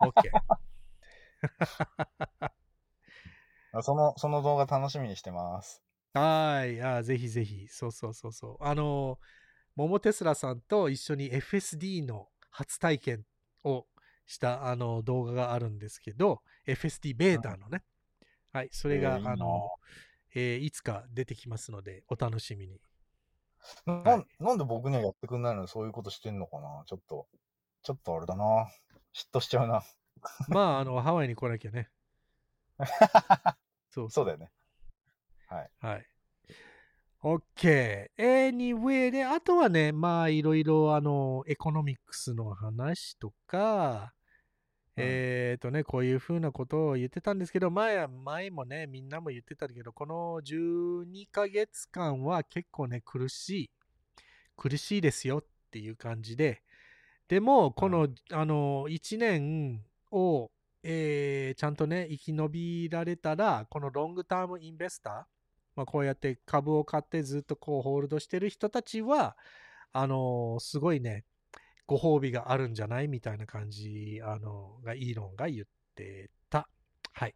[0.00, 0.30] OK。
[3.72, 5.82] あその、その動画楽しみにしてます。
[6.14, 6.80] はーい。
[6.80, 7.66] あーぜひぜひ。
[7.68, 8.64] そうそうそうそう。
[8.64, 9.18] あの、
[9.76, 13.26] 桃テスラさんと一緒に FSD の初体験
[13.64, 13.86] を
[14.26, 17.82] したあの動画があるんですけど、FSD ベータのね。
[18.52, 18.68] はい。
[18.72, 19.70] それが、えーあの、
[20.34, 22.80] えーいつか出てきますので、お楽しみに。
[23.86, 26.84] なはいなんで僕にはやってくんないのにそういうことしてんのかな？
[26.86, 27.26] ちょっと、
[27.82, 28.68] ちょっとあれだな。
[29.14, 29.82] 嫉妬しちゃうな。
[30.48, 31.90] まあ、あの、ハワイに来なきゃね。
[33.90, 34.50] そうそうだよね。
[35.48, 35.70] はい。
[35.80, 36.06] はい。
[37.22, 38.10] OK。
[38.16, 44.17] Anyway で、あとはね、まあ、いろいろ、あの、エコノミクスの話とか、うん
[44.98, 53.70] えっ、とね、こういうふうなことを言ってたんですけど、前は、前もね、みんなも言ってたけど、この12ヶ月間は結構ね、苦しい。
[54.56, 56.62] 苦しいですよっていう感じで、
[57.28, 60.50] でも、この、あの、1年を、
[60.82, 65.24] えーちゃんとね、生き延びられたら、このロングタームインベスター、
[65.76, 69.36] まあ、こうやって株を買ってずっとこうホールドしてる人たちは、
[69.92, 71.24] あのすごいね、
[71.88, 73.08] ご褒美があるんじゃない？
[73.08, 76.68] みたいな感じ、あのが、イーロンが言ってた。
[77.14, 77.34] はい。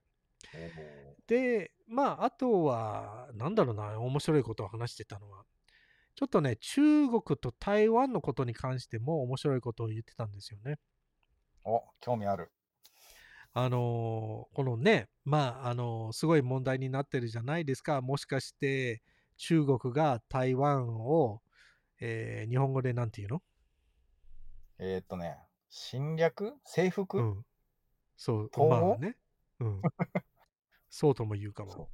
[1.27, 5.45] で、まあ、あとは、なんだろうな、面白いことを話してたのは、
[6.15, 10.79] ちょっとね、中国と台湾のことに関しても面白いことを言ってたんですよね。
[11.65, 12.53] お、興味ある。
[13.55, 18.03] あのーこのね、まあ、あのーすごい問題になってるじゃないですか。
[18.03, 19.03] もしかして
[19.38, 21.41] 中国が台湾を、
[22.01, 23.43] えー日本語でなんて言うの？
[24.85, 26.55] えーっとね、侵略？
[26.64, 27.47] 征服、うん。
[28.16, 28.68] そう、統合？
[28.68, 29.16] まあね。
[29.61, 29.83] うん。
[30.90, 31.88] そうとも言うかもそ。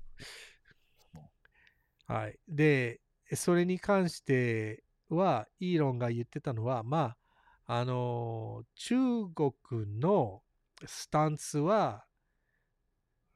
[2.06, 2.40] はい。
[2.48, 3.02] で、
[3.34, 7.16] それに関しては、イーロンが言ってたのは、ま
[7.66, 8.96] あ、あのー中
[9.34, 10.42] 国の
[10.86, 12.06] スタンスは、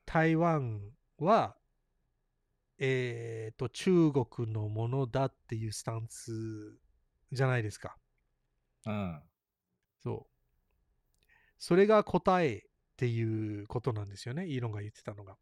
[0.07, 0.81] 台湾
[1.19, 1.59] は、
[2.79, 6.33] えっ、と、中国のものだっていうスタンス
[7.31, 7.99] じゃないですか。
[8.87, 9.23] うん。
[10.03, 11.31] そう。
[11.59, 12.61] それが答えっ
[12.97, 15.37] ていうことなんですよね、イーロンが言ってたのが。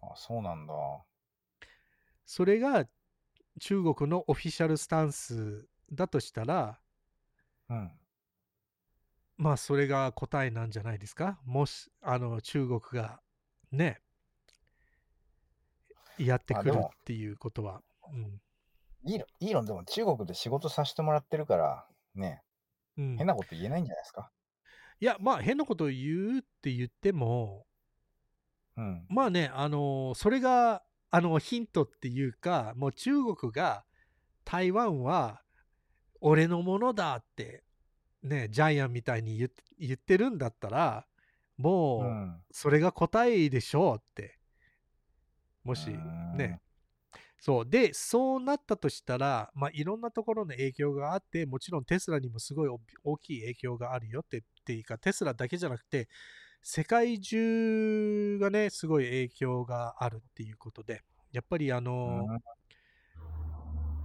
[0.00, 0.74] あ、そうなんだ。
[2.24, 2.88] それが
[3.60, 6.80] 中国のオフィシャルスタンスだとしたら、
[7.68, 7.92] うん。
[9.36, 11.40] まあそれが答えなんじゃないですか？
[11.44, 13.20] もし、あの、中国が
[13.72, 14.00] ね、
[16.18, 17.82] やってくるっていうことは。
[18.12, 18.40] うん。
[19.04, 22.42] イーロンでも中国で仕事させてもらってるから、ね、
[22.98, 24.30] うん、変なこと言えないんじゃないですか？
[25.00, 27.66] いや、まあ変なことを言うって言っても、
[28.76, 29.06] うん。
[29.08, 33.84] まあね、あの、それが、あの、ヒントっていうか、もう中国が
[34.44, 35.42] 台湾は
[36.20, 37.64] 俺のものだって、
[38.22, 41.06] ね、ジャイアンみたいに言って言ってるんだったら、
[41.58, 42.40] もう、うん。
[42.50, 44.38] それが答えでしょうって。
[45.64, 45.88] もし
[46.34, 46.60] ね。
[47.44, 47.66] そう。
[47.68, 56.08] で、そうなったとしたら、まあ、いろんなところの影響があって、もちろんテスラにもすごい大大きい影響があるよってっていうか、テスラだけじゃなくて、
[56.62, 61.02] 世界中がね、すごい影響があるっていうことで、
[61.32, 62.38] やっぱりあの、うん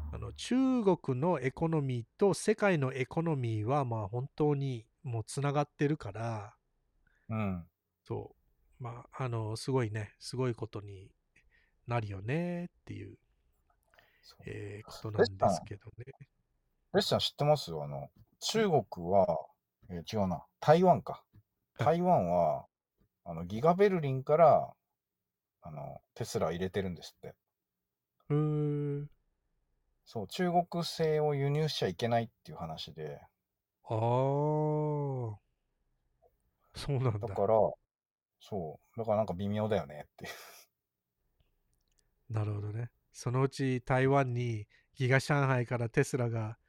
[0.09, 6.55] あの中国のエコノミーと世界のエコノミーは、まあ本当にもうつながってるから、
[7.29, 7.67] うん。
[8.03, 8.35] そ
[8.79, 8.83] う。
[8.83, 11.11] まあ、あの、すごいね、すごいことに
[11.87, 13.17] なるよねっていう
[14.45, 16.05] えーことなんですけどね。
[16.93, 17.71] レッシャン知ってます？
[17.71, 18.09] あの、
[18.39, 19.47] 中国は、
[19.89, 21.13] えー違うな、台湾か。
[21.13, 21.23] はい
[21.85, 22.65] 台湾は、
[23.23, 24.73] あの、ギガベルリンから、
[25.61, 27.35] あの、テスラ入れてるんですって。
[28.29, 29.09] うーん。
[30.05, 33.21] そう、中国製を輸入しちゃいけないっていう話で、
[33.83, 33.95] ああ。
[36.75, 37.27] そうなんだ。
[37.27, 37.53] だから、
[38.39, 40.33] そう、だからなんか微妙だよねっていう。
[42.33, 42.89] なるほどね。
[43.17, 46.59] そのうち台湾にギガ上海からテスラが、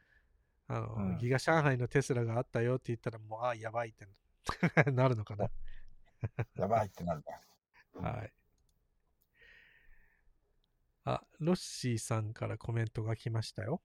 [0.66, 4.06] あの、うんギガ上海のテスラがあったよって言ったらもう、ああ、やばいって
[4.90, 5.50] なるのかな？
[6.56, 7.38] やばいってなるね。
[8.00, 8.32] はい。
[11.04, 13.82] あ、ロッシーさんからコメントが来ましたよ。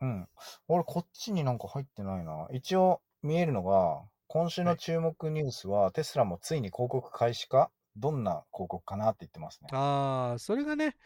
[0.00, 0.28] うん。
[0.66, 2.48] 俺、こっちになんか入ってないな。
[2.50, 7.70] 一応見えるのが、今週の注目ニュースは、テスラもついに広告開始か？
[7.98, 9.68] どんな広告かなって言ってますね。
[9.72, 10.96] ああ、それがね、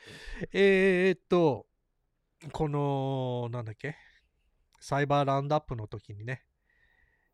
[0.53, 1.67] えー、っと、
[2.53, 3.97] この、なんだっけ、
[4.81, 6.45] サイバーラウンドアップの時にね、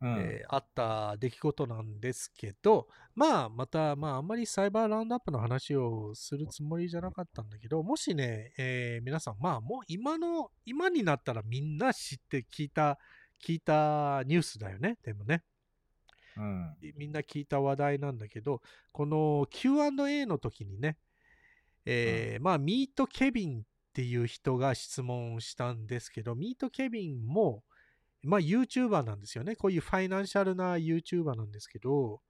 [0.00, 0.18] うん。
[0.20, 12.98] えーあった出来事なんですけど、まあ、また、まあ、あんまりサイバーラウンドアップの話をするつもりじゃなかったんだけど、もしね、えー皆さん、まあ、もう今の、今になったらみんな知って聞いた、
[13.44, 15.42] 聞いたニュースだよね、でもね。
[16.38, 16.77] うん。
[16.96, 20.96] みんな聞いた話題なんだけど、この Q&A の時にね、
[21.85, 27.64] えーまあ、ミートケビンっていう人が質問したんですけど、ミートケビンも、
[28.22, 29.57] まあ、YouTuber なんですよね。
[29.57, 32.20] こういうファイナンシャルな YouTuber なんですけど、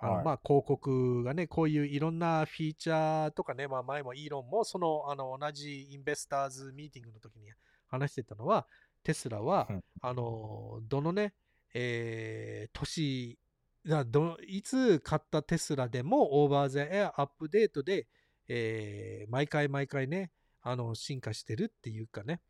[0.00, 7.50] あのはいまあ広告がね、こういういろんなフィーチャーとかね、まあ前もイーロンもそのあの同じインベスターズミーティングの時に
[7.88, 8.68] 話してたのは、
[9.02, 11.34] テスラはうん、あの、どのね、
[11.74, 13.38] えー年
[13.86, 18.06] がど、いつ買ったテスラでもオーバーザエアアップデートで、
[18.48, 20.30] えー毎回毎回ね、
[20.62, 22.40] あの、進化してるっていうかね、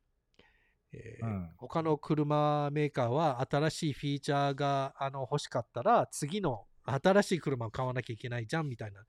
[0.93, 1.51] えーうん。
[1.57, 9.03] 他の車メーカーは新しいフィーチャーがあの欲しかったら次の新しい車を買わなきゃいけないじゃんみたいな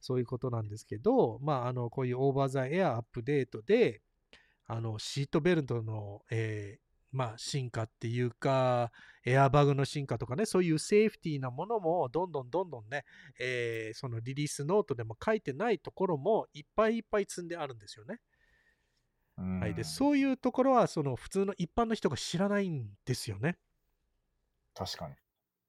[0.00, 4.00] そういうことなんですけど、まあ、あのこういうオーバーザエアアップデートで
[4.66, 8.92] あのシートベルトの、えーまあ、進化っていうか
[9.24, 13.04] エアバグの進化とかねそういうセーフティーなものもどんどんどんどんね、
[13.40, 18.20] えーそのリリースノートでも書いてないところもいっぱいいっぱい積んであるんですよね。
[19.38, 23.56] うんはい、でそういうところはその普通の一般の人が知らないんですよね。
[24.74, 25.14] 確かに。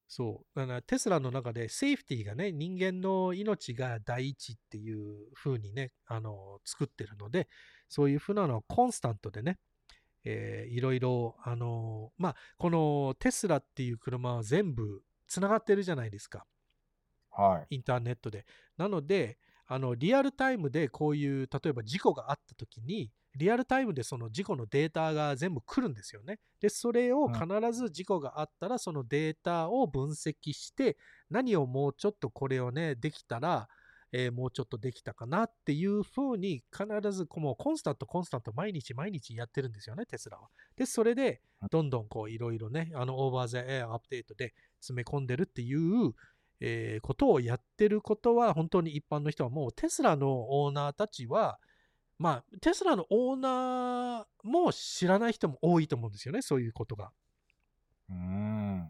[0.07, 0.59] そう。
[0.59, 7.47] だからテスラの中でセーフティーがね、人間の命が第一っていう風にね、あの、作ってるので、
[7.87, 9.59] そういう風なのはコンスタントでね、
[10.23, 16.45] えーいろいろ、あの、まあ、このテスラっていう車は全部つながってるじゃないですか。
[17.31, 17.75] はい。
[17.75, 18.45] インターネットで。
[18.77, 26.39] なので、あのリアルタイムでこういう、例えば事故があった時に、リアルタイムでその事故のデータが全部来るんですよね。
[26.59, 30.97] で、それをうん必ず事故があったら、そのデータを分析して、
[31.29, 33.69] 何をもうちょっとこれをね、できたら、
[34.11, 40.49] えーもうちょっとできたかなっていうふうに、必ずこうもうコンスタント、コンスタント、毎日毎日やってるんですよね、テスラは。
[40.75, 46.13] で、それで、どんどんこういろいろね、あの、オーバーザエアアップデートで詰め込んでるっていう、
[46.61, 51.59] えーことをやってることは本当に一般の人はもうテスラのオーナーたちは
[52.17, 57.11] まあテスラのオーナーも知らない人も多いと思うんですよねそういうことが。
[58.09, 58.89] うーん。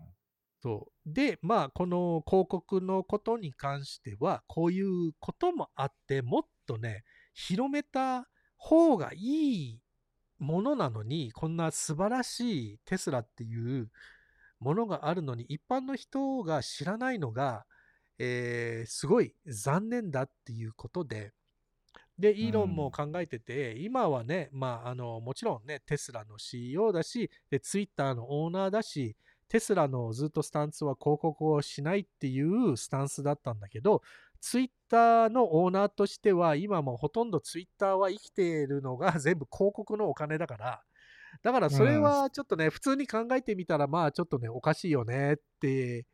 [0.62, 9.80] そうでまあこの広告のことに関してはこういうこともあってもっとね広めた方がいい
[10.40, 13.90] ものなのにこんな素晴らしいテスラっていう
[14.60, 17.66] ものがあるのに一般の人が知らないのが、
[18.18, 21.34] えーすごい残念だっていうことで。
[22.18, 29.16] でイーロンも考えてて、今はね、まあ、あのもちろんねテスラの CEO だしでツイッターのオーナーだし
[29.50, 34.02] テスラのずっとスタンスは広告をしないっていうスタンスだったんだけど、
[34.40, 40.84] ツイッターのオーナーとしては、今もうほとんどツイッターは生きているのが全部広告のお金だから、
[41.44, 46.06] だからそれはちょっとね、普通に考えてみたら、まあちょっとね、おかしいよねって、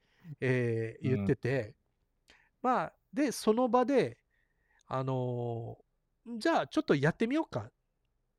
[0.41, 1.75] えー言ってて、
[2.61, 4.17] まあ、で、その場で、
[4.87, 5.85] あのー
[6.39, 7.71] じゃあちょっとやってみようかっ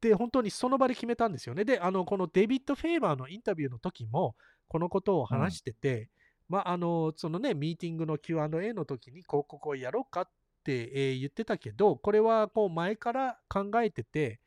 [0.00, 1.64] て、本当にその場で決めたんですよね。
[1.64, 4.34] で、あの、このデビッド・フェイバーのインタビューの時も、
[4.68, 6.10] このことを話してて、
[6.48, 10.30] まあ、あの、そのね、ミーティングの Q&A の時に広告をやろうかっ
[10.64, 14.40] て、えー言ってたけど、これはこう前から考えてて、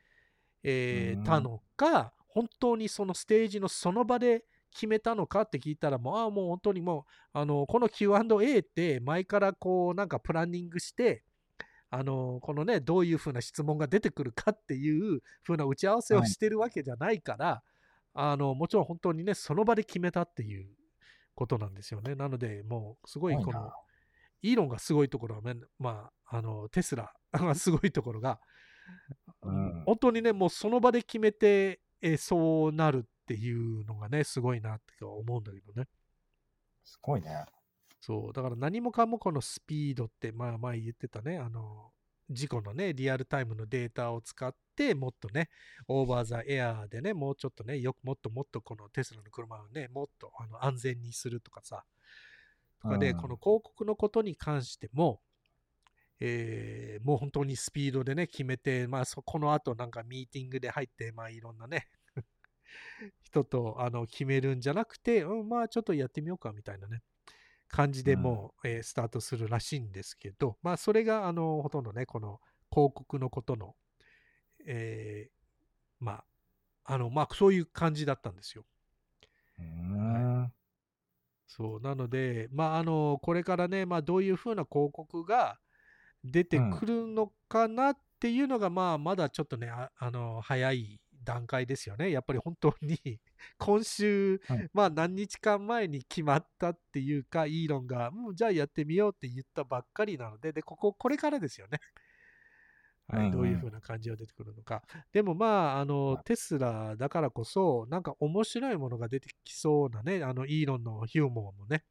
[0.63, 1.23] えーうん。
[1.23, 11.23] たのか、本当にそのステージのその場で決めたのかって聞いたら、もう、ああ、もう本当にもう、あの、この Q&A って前からこう、なんかプランニングして、
[11.91, 17.63] あの、このね、どういうふうな質問が出てくるかっていうふうな打ち合わせをしてるわけじゃないから、
[18.13, 20.69] あの、もちろん本当にね、その場で決めたっていう
[21.35, 22.15] ことなんですよね。
[22.15, 23.71] なので、もう、すごいこの、
[24.41, 25.41] イーロンがすごいところは
[25.77, 28.39] まあ、あの、テスラ がすごいところが、
[29.43, 35.87] うん本当にね、もうその場で決めて、えーそうなるっていうのがね、すごいなって思うんだけどね。
[36.83, 37.45] すごいね。
[37.99, 41.91] そう、だから何もかもこのスピードって、まあ前言ってたね、あの、
[42.29, 45.49] 事故のね、リアルタイムのデータを使って、もっとね、
[45.87, 51.85] オーバーザエアーでね、もうちょっとね、よくもっともっとこのテスラの車をね、もっとあの安全にするとかさ、
[52.81, 53.17] とかで、うん。
[53.17, 55.21] この広告のことに関しても、
[56.19, 61.87] えーもう本当にスピードでね、決めて、まあそこの後なんかミーティングで入って、まあいろんなね、
[63.23, 67.01] 人とあの決めるんじゃなくて、うん、まあちょっとやってみようかみたいなね、
[67.69, 72.41] 感じでもう、えースタートするらしいんですけど、まあそれがあのほとんどね、この
[72.71, 73.75] 広告のことの、
[74.67, 75.33] えー
[75.99, 76.23] ま
[76.85, 78.65] あ、あの、まあそういう感じだったんですよ。
[79.59, 79.65] うー
[80.45, 80.53] ん。
[81.47, 85.59] そう、なので、まあ、あの、これからね、まあ、どういうふうな広告が
[86.23, 92.09] 出てくるのかなっていうのが、まあ、まだちょっとね、ああの、早い段階ですよね。
[92.09, 92.97] やっぱり本当に、
[93.59, 101.79] 今週、うんまあ、何日間前に決まったっていうか、イーロンが、うん、じゃあやってみようって言ったばっかりなので、で、ここ、これからですよね。
[103.07, 104.83] はい、どういうふうな感じが出てくるのか。
[105.11, 111.83] でもまあ、あの、はいテスラだからこそ、なんか面白いものが出てきそうなね、あの、イーロンのヒューモアもね、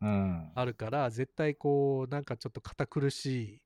[0.00, 0.50] うん。
[0.54, 3.62] あるから、絶対こう、なんかちょっと堅苦しい、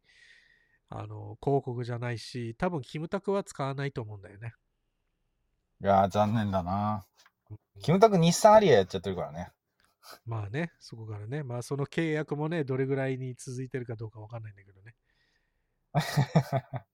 [0.88, 4.54] あの、広告じゃないし、多分、キムタクは使わないと思うんだよね。
[5.82, 7.04] いやー、残念だな。
[7.80, 9.50] キムタク日産アリアやっちゃってるからね。
[10.24, 14.94] まあね、そこからね、まあその契約もね、どれぐらいに続いてるかどうかわかんないんだけどね。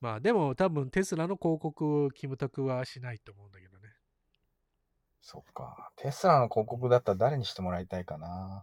[0.00, 3.90] まあでも多分テスラの広告、キムタクはしないと思うんだけどね。
[5.20, 5.92] そっか。
[5.96, 8.62] テスラの広告だったら誰にしてもらいたいかな。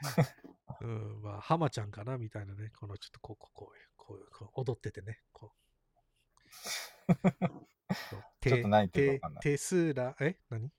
[0.80, 2.70] うん、まあ、浜ちゃんかなみたいなね。
[2.78, 5.20] このちょっとこう、こう、こういう、こういう、こう踊っててね。
[5.32, 5.52] こ
[7.08, 7.12] う。
[8.40, 10.70] ちょっと何言ってるかわかんないテテスラ、え何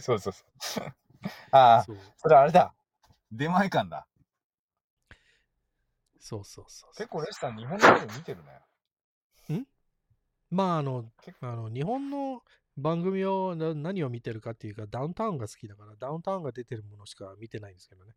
[0.00, 0.92] そうそうそう。
[1.52, 2.74] ああ、それあれだ。
[3.30, 4.06] 出前館だ。
[6.18, 6.94] そうそうそうそう。
[6.96, 8.60] 結構レスさん日本のテレビ見てるね。
[10.54, 12.40] まあ、あの結、あの日本の
[12.76, 18.14] 番組をな何を見てるかっていうか、ダウンタウンが好きだから、ダウンタウンが出てるものしか見てないんですけどね。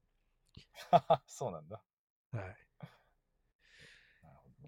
[1.27, 1.83] そうなんだ。
[2.31, 2.57] はい。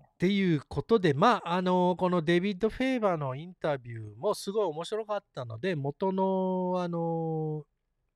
[0.01, 7.65] っていうことで、まあ、あの、このデビッド・フェイバーのインタビューもすごい面白かったので、元の、あの、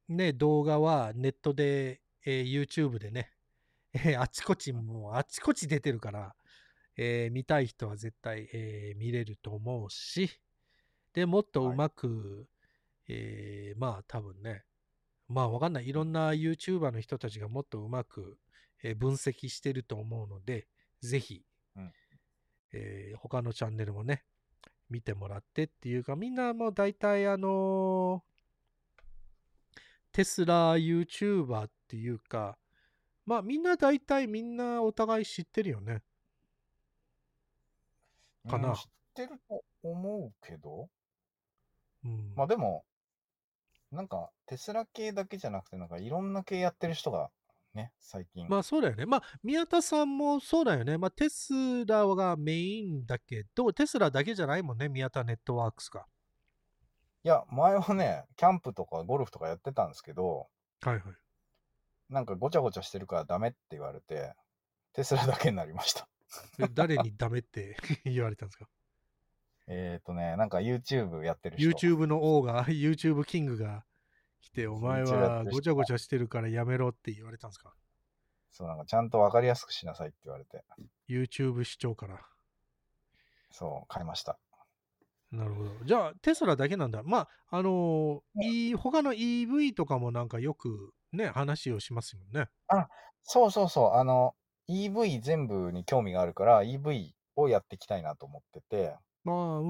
[0.10, 3.32] ね、動画はネットで、えー YouTube でね、
[3.94, 6.36] えーあちこち、もうあちこち出てるから、
[6.98, 10.30] えー見たい人は絶対、えー見れると思うし、
[11.14, 12.48] で、もっとうまく、
[13.08, 14.64] えーまあ多分ね、
[15.28, 15.88] まあわかんない。
[15.88, 18.38] いろんな YouTuber の人たちがもっとうまく、
[18.84, 20.68] えー分析してると思うので、
[21.02, 21.44] ぜひ、
[21.76, 21.92] うん
[22.74, 24.24] えー他のチャンネルもね、
[24.90, 28.34] 見てもらってっていうか、みんなもう大体あのー
[30.12, 32.58] テスラ YouTuber っていうか、
[33.26, 36.04] まあみんな大体みんなお互い知ってるよね。
[38.50, 38.82] かなうん知っ
[39.14, 40.90] てると思うけど、
[42.06, 42.34] うん。
[42.36, 42.86] まあでも、
[43.92, 47.30] なんかテスラ系だけじゃなくて、なんかいろんな系やってる人が
[47.74, 48.48] ね、最近。
[48.48, 49.06] まあそうだよね。
[49.06, 50.98] まあ宮田さんもそうだよね。
[50.98, 56.06] まあテスラがメインだけど、テスラだけじゃないもんね、宮田ネットワークスが。
[57.24, 60.48] いや、前はね、キャンプとかゴルフとかやってたんですけど、
[60.82, 61.04] はいはい。
[62.10, 64.34] なんかごちゃごちゃしてるからダメって言われて、
[64.94, 66.08] テスラだけになりました。
[66.60, 68.68] え誰にダメって 言われたんですか？
[69.68, 71.70] えっとね、なんか YouTube やってる人。
[71.70, 73.86] ?YouTube の王が、 YouTube キングが
[74.42, 77.74] 来て、お前はごちゃごちゃしてるからやめろって言われたんですか？
[78.52, 80.64] そう、なんかちゃんとわかりやすくしなさいって言われて、
[81.10, 82.20] ?YouTube 視聴から。
[83.52, 84.38] そう、買いました。
[85.32, 85.72] なるほど。
[85.86, 87.02] じゃあ、テスラだけなんだ。
[87.04, 92.50] まあ、あのーい他の EV とかもなんかよくね、話をしますもんね。
[93.24, 94.36] そうそうそう、あの、
[94.70, 99.70] EV 全部に興味があるから、EV をやっていきたいなと思ってて、まあ、うんう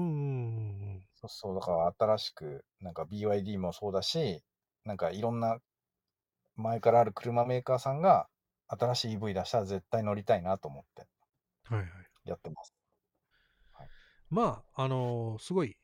[0.98, 4.42] んそうそう、だから新しく、なんか BYD もそうだし、
[4.84, 5.58] なんかいろんな
[6.56, 8.28] 前からある車メーカーさんが
[8.68, 11.06] 新しい EV 出したら絶対乗りたいなと思って
[11.70, 11.76] うん。
[11.76, 12.28] はいはい。
[12.28, 12.74] やってます。
[14.30, 15.76] まあ、あのーすごい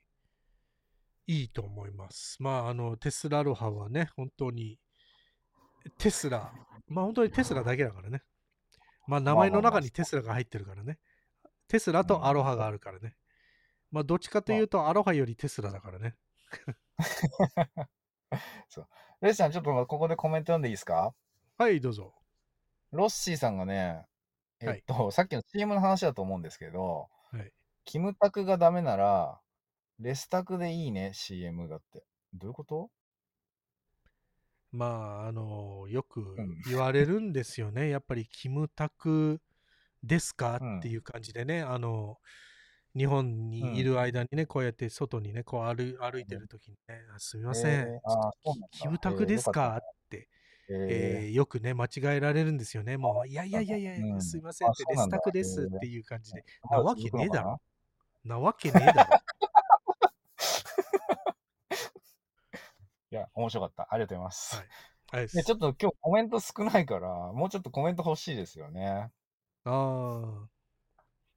[1.26, 2.42] いいと思います。
[2.42, 4.78] まあ、あの、テスラロハはね、本当に、
[5.98, 6.52] テスラ、
[6.88, 8.22] まあ本当にテスラだけだからね。
[9.06, 10.98] まあ名前の中にテスラが入ってるからね。
[11.68, 13.14] テスラとアロハがあるからね。
[13.90, 16.16] まあどっちかというとアロハよりテスラだからね。
[19.20, 21.14] レイさん、ちょっとここでコメント読んでいいですか？
[21.58, 22.14] はい、どうぞ。
[22.92, 24.06] ロッシーさんがね、
[24.60, 27.52] えっと、さっきの CM の話だと思うんですけど、はい。
[27.84, 29.40] キムタクがダメなら、
[29.98, 32.04] レスタクでいいね、CM がって。
[32.32, 32.90] どういうこと？
[34.72, 34.86] ま
[35.24, 37.88] あ、あのよくん言われるんですよね。
[37.90, 39.42] やっぱりキムタク
[40.02, 40.58] ですか？
[40.60, 42.18] うんっていう感じでね、あの、
[42.96, 48.00] 日本にいる間にね、こうやって外にね、こう歩歩いてる時にね、あすみません、え
[48.72, 50.28] キキムタクですえーっって、
[50.68, 51.22] え。
[51.24, 52.96] えーよくね、間違えられるんですよね。
[52.96, 57.60] もう、いやいやいやいや、うんすいませんって、レスタクですっていう感じで、 ー なわけねえだろ。
[58.24, 59.20] まなわけねえだろ。
[63.12, 63.88] いや、面白かった。
[63.90, 64.56] ありがとうございます。
[64.56, 64.66] はい。
[65.12, 69.10] はいね、ちょっと今日コメント少ないから、もうちょっとコメント欲しいですよね。
[69.64, 70.48] ああ。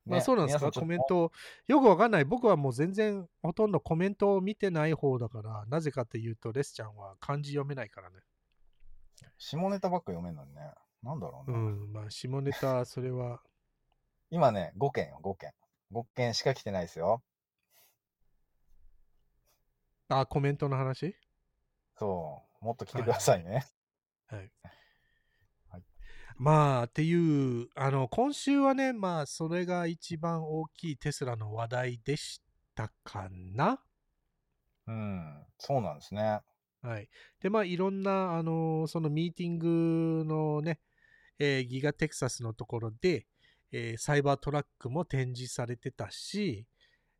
[0.05, 1.31] まあねそうなんですか、コメント。
[1.67, 2.25] よくわかんない。
[2.25, 8.17] 僕はもう全然ほとんどコメントを見てない方だから、なぜかというと、レスちゃんは漢字読めないからね。
[9.37, 10.61] 下ネタばっか読めんのにね。
[11.01, 11.57] なんだろうね。
[11.57, 13.41] うん、まあ下ネタ、それは。
[14.29, 15.53] 今ね、5件よ、5件。
[15.91, 17.23] 5件しか来てないですよ。
[20.09, 21.15] あ、コメントの話？
[21.95, 22.65] そう。
[22.65, 23.65] もっと来てくださいね。
[24.27, 24.39] はい。
[24.39, 24.82] はい
[26.37, 32.41] まあ、っていう、あの、今週はね、まあ、それが一番大きいテスラの話題でし
[32.75, 33.79] たかな。
[34.87, 35.45] うん。
[35.57, 36.41] そうなんですね。
[36.81, 37.07] はい。
[37.41, 40.79] で、まあ、いろんな、あのーそのミーティングのね、
[41.39, 43.25] えーギガテキサスのところで、
[43.71, 46.65] えーサイバートラックも展示されてたし、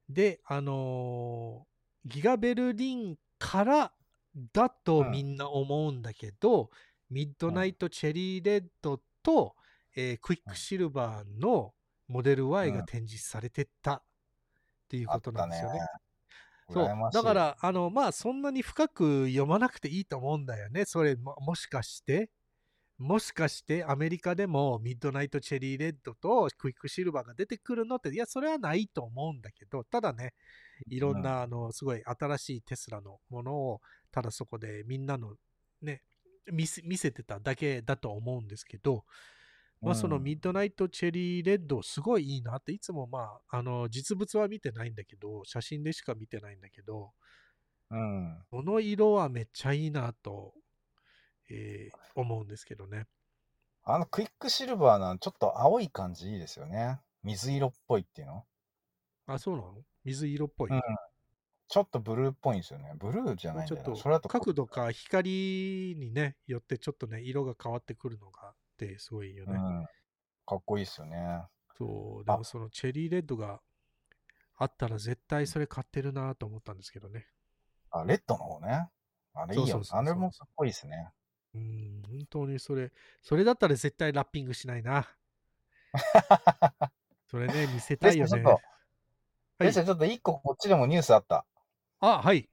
[0.09, 3.93] で、あのーギガベルリンから
[4.51, 6.69] だとうんみんな思うんだけど、
[7.13, 9.55] ミッドナイトチェリーレッドと、
[9.95, 11.73] えークイックシルバーの
[12.07, 14.01] モデル Y が展示されてたっ
[14.89, 15.79] ていうことなんですよね。。
[16.71, 16.85] そう。
[16.85, 17.17] 羨ましい。
[17.17, 20.85] だか、ら、あの、まあ、そんなに深く読まなくていいと思うんだよね。
[20.85, 22.31] それも、もしかして、
[22.97, 30.33] もしかしてアメリカでもミッドナイトチェリーレッドとクイックシルバーが出てくるのって、いや、それはないと思うんだけど、ただね、
[30.87, 35.35] いろんな、あの、すごい新しいテスラのものを、ただそこでみんなの
[35.81, 36.01] ね、
[36.51, 39.05] 見せ見せてただけだと思うんですけど、
[39.81, 47.11] まあ、そのミッドナイトチェリーレッド、すごいいいなって、いつもまあ、あの、実物は見てないんだけど、写真でしか見てないんだけど、
[47.89, 48.37] うん。
[48.49, 50.53] この色はめっちゃいいなと、
[51.49, 53.07] えー思うんですけどね。
[53.83, 57.01] あのクイックシルバーのちょっと青い感じいいですよね。
[57.23, 58.45] 水色っぽいっていうの？
[59.25, 59.75] あ、そうなの？
[60.05, 60.71] 水色っぽい？
[60.71, 60.81] うん
[61.73, 62.93] ちょっとブルーっぽいんですよね。
[62.99, 63.83] ブルーじゃないんだよな。
[63.83, 69.53] ちょっとそれだと角度か光にね、よってちょっとね、色が変わってくるのがあって、すごいよね。
[69.55, 69.85] うん。
[70.45, 71.41] かっこいいですよね。
[71.75, 73.59] そう、でもそのチェリーレッドが
[74.55, 77.25] あったら絶対それ買ってるなと思ったんですけどね。
[77.89, 78.87] あ、レッドの方ね。
[79.33, 81.09] あれいいよあれもかっこいいですね。
[81.55, 82.91] うん、本当にそれ、
[83.23, 85.07] それだったら絶対ラッピングしないな。
[87.31, 88.31] それね、見せたいよね。
[88.31, 88.61] レッドちょっと
[89.57, 91.47] はいレッドちょっと一個こっちでもニュースあった。
[92.05, 92.49] あ、はい。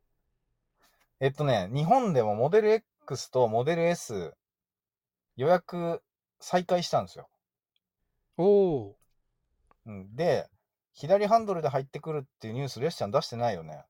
[1.18, 2.70] えっとね、日本でもモデル
[3.02, 4.32] X とモデル S
[5.34, 6.02] 予約
[6.38, 7.28] 再開したんですよ。
[8.36, 8.96] おお
[9.86, 10.48] うん、で、
[10.92, 13.82] 左ハンドルで入ってくるっていうニュース、レスちゃん出してないよね。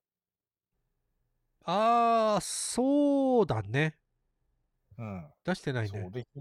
[1.67, 3.99] あー、そうだね。
[4.97, 5.27] うん。
[5.45, 6.11] 出してないねそう。
[6.11, 6.41] で、ひ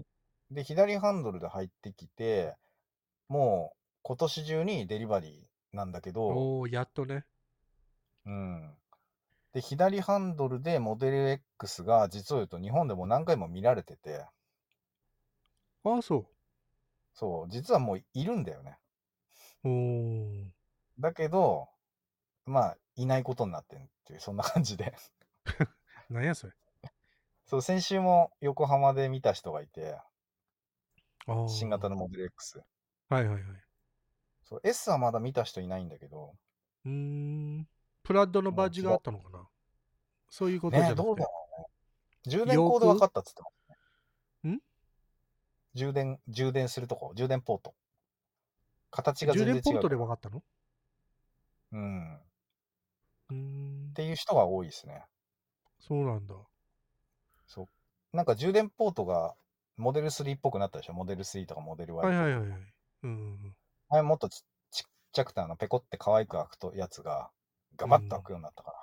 [0.50, 2.56] で、左ハンドルで入ってきて、
[3.28, 7.26] もう今年中にデリバリーなんだけど、おおやっとね。
[8.24, 8.79] うん。
[9.52, 14.26] で、左ハンドルでモデル X が実を言うと日本でも何回も見られてて、
[15.84, 16.26] ああ、そ
[17.14, 18.76] そう、実はもういるんだよね。
[19.64, 19.68] う。
[19.68, 20.50] おー
[21.00, 21.68] だけど、
[22.46, 24.94] まあ、いないことになってるっていう、そんな感じで。
[26.10, 26.52] なんやそれ。
[27.44, 30.00] そう、先週も横浜で見た人がいて、
[31.26, 32.62] あー新型のモデル X。
[33.08, 33.64] はいはいはい。
[34.42, 36.34] そう、S はまだ見た人いないんだけど、
[36.84, 37.68] うーん。
[38.02, 39.46] プラッドのバッジがあったのかな？
[40.28, 41.02] そういうことじゃなね、くて。
[41.02, 41.66] どうだろうね。
[42.26, 44.52] 充電コード分かったっつってますね。
[44.54, 44.60] ん？
[45.74, 47.74] 充電、充電するとこ、充電ポート。
[48.90, 49.62] 形が全然違う。
[49.62, 50.42] 充電ポートで分かったの？
[51.72, 52.16] うん。
[52.16, 53.92] っ。
[53.94, 55.04] ていう人が多いですね。
[55.78, 56.34] そうなんだ。
[57.46, 57.66] そう。
[58.16, 59.34] なんか充電ポートが
[59.76, 60.94] モデル3っぽくなったでしょ？
[60.94, 62.22] モデル3とかモデル Y とか。
[62.22, 62.60] はいはいはいはい。
[63.04, 63.54] うん。
[63.88, 67.30] あれもっとちちっちゃくてあのペコって可愛く開くとやつが
[67.80, 68.76] ガバッと開くようになったから。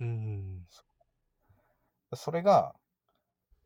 [0.00, 0.66] うん。
[2.14, 2.74] それが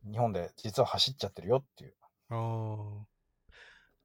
[0.03, 1.93] 日本で実は走っちゃってるよっていう。
[2.29, 3.57] ああ。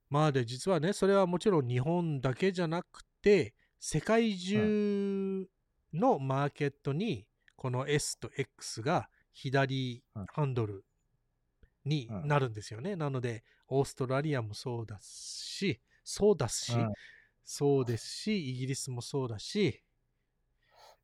[0.09, 5.45] まあで、実はね、それはもちろん日本だけじゃなくて、世界中
[5.93, 7.27] のマーケットに、
[7.57, 10.85] この S と X が左うんハンドル
[11.83, 12.95] にうんなるんですよね。
[12.95, 16.93] なので、オーストラリアもそうだし、そうだし、うん
[17.51, 19.81] そうですし、イギリスもそうだし、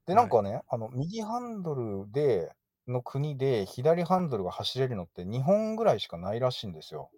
[0.06, 2.52] で、なんかね、あの、右ハンドルで、
[2.88, 7.10] の国で左ハンドルが走れるのって日本ぐらいしかないらしいんですよ。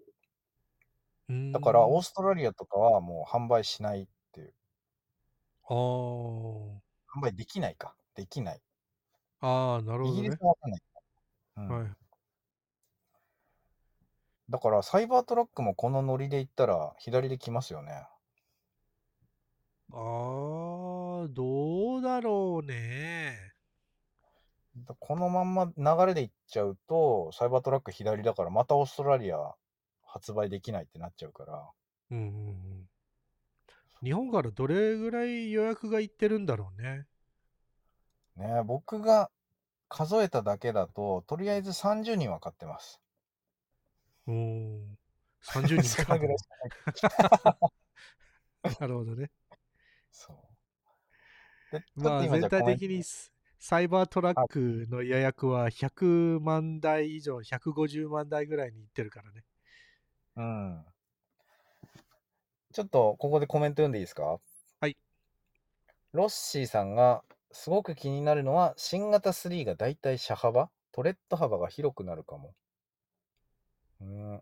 [1.30, 4.54] うーんだから、オーストラリアとかはもう販売しないっていう。
[5.70, 6.78] あー
[7.14, 7.96] 販売できないか。
[8.16, 8.62] できない。
[9.42, 10.42] あー、なるほどねイギリス。
[10.42, 10.82] はわかんない。
[11.58, 11.96] うんはい。
[14.50, 18.08] だから、サイバートラックもこのノリで行ったら左で来ますよね。
[19.92, 20.00] ああ、
[21.28, 23.54] どうだろうね。
[24.86, 29.38] だこのまんま流れで行っちゃうと、サイバートラック左だから、またオーストラリア
[30.06, 31.64] 発売できないってなっちゃうから。
[32.12, 32.90] うんうんうん。
[34.04, 37.06] 日本からどれぐらい予約がいってるんだろうね。
[38.36, 39.32] ね僕が
[39.90, 43.02] 数えただけだと、とりあえず30人は買ってます。
[44.28, 44.98] うーん。
[45.42, 46.18] 30 人そか
[48.80, 49.32] なるほどね。
[50.12, 50.47] そう。
[51.96, 59.44] まあ全体的にスサイバートラックの予約は100万台以上、150万台ぐらいにいってるからね。
[60.36, 60.86] うん。
[62.72, 64.40] ちょっとここでコメント読んでいいですか？
[64.80, 64.96] はい。
[66.14, 70.70] ロッシーさんがすごく気になるのは新型3がだいたい車幅？
[70.92, 72.54] トレッド幅が広くなるかも。
[74.02, 74.40] うーん、あ、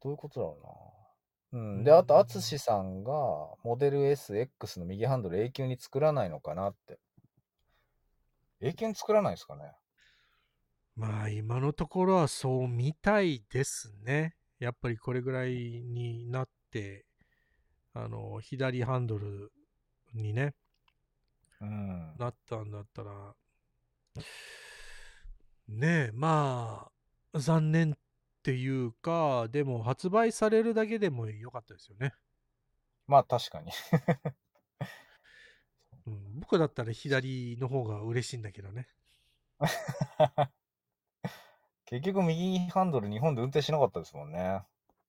[0.00, 0.95] どういうことだろうな。
[1.56, 1.84] うん。
[1.84, 3.12] で、あと、うんアツシさんが、
[3.64, 6.98] モデル SX の右ハンドル永久に作らないのかなって。
[8.60, 9.72] 永久に作らないですかね。
[10.96, 14.34] まあ今のところはそうみたいですね。
[14.58, 17.06] やっぱりこれぐらいになって、
[17.94, 19.50] あの、左ハンドル
[20.14, 20.54] にね、
[21.60, 22.14] うん。
[22.18, 23.34] なったんだったら、
[25.68, 26.90] ねえ、ま
[27.32, 27.96] あ、残念
[28.46, 32.14] っていうか、でも発売されるだけでも良かったですよね。
[33.08, 33.72] まあ、確かに。
[36.06, 38.86] うん、僕だったら左の方が嬉しいんだけどね。
[41.86, 44.62] 結局、右ハンドル日本で運転しなかったですもんね。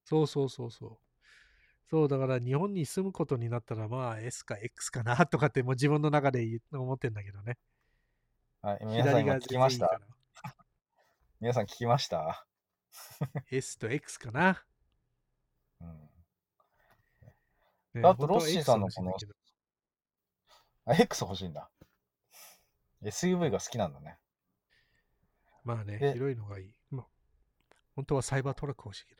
[0.04, 0.98] そうそうそうそう。
[1.92, 7.60] そう、だから日本に住むことになったら、まあ S か X かなとかってもう自分の中で思ってんだけどね。
[8.64, 10.02] はい、皆さん今聞きました？
[11.40, 12.47] 皆さん聞きました？
[13.52, 14.64] S と X かな。
[15.82, 16.10] うん。
[18.02, 19.34] ねあとロッシーさんのけど
[20.86, 21.70] あ、X 欲しいんだ。
[23.04, 24.18] SUV が好きなんだね。
[25.64, 26.74] まあね、で広いのがいい。
[26.92, 27.08] まあ、
[27.96, 29.16] 本当はサイバートラック欲しいけ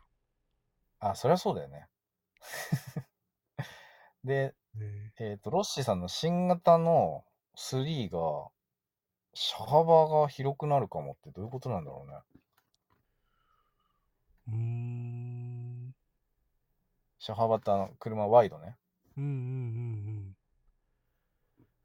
[1.00, 1.88] あ、そりゃそうだよね。
[4.24, 4.80] で、ど。
[4.80, 7.26] ね、えっ、と、ロッシーさんの新型の
[7.56, 8.50] 3が、
[9.34, 12.18] 車幅が広くなるかもってどういうことなんだろうね。
[14.48, 15.94] うーん。
[17.20, 18.76] 車幅ってあの車ワイドね。
[19.18, 19.40] うんうんうんう
[20.22, 20.36] ん。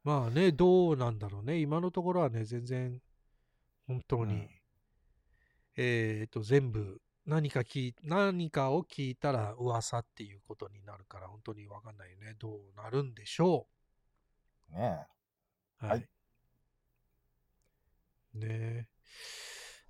[0.03, 1.59] まあね、どうなんだろうね。
[1.59, 3.01] 今のところはね、全然、
[3.87, 4.49] 本当に、うん
[5.75, 12.35] えっ、と、全部、何か聞い、何かを聞いたら噂っていうことになるから、本当にわかんないよね。
[12.37, 13.67] どうなるんでしょ
[14.69, 15.07] ね
[15.81, 15.85] う。
[15.85, 16.07] はい
[18.33, 18.87] ね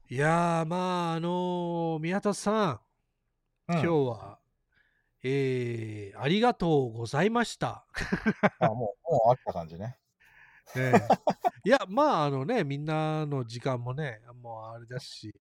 [0.09, 2.79] いやー、まあ、あのー宮田さん、
[3.69, 3.75] え。
[3.75, 4.39] うん今日は、
[5.23, 7.85] えー、ありがとうございました。
[8.59, 9.97] あ、もう、もうあった感じね。
[10.75, 11.07] ええ
[11.65, 15.33] いや、まあ、あのね、みんなの時間もね、もうあれだし、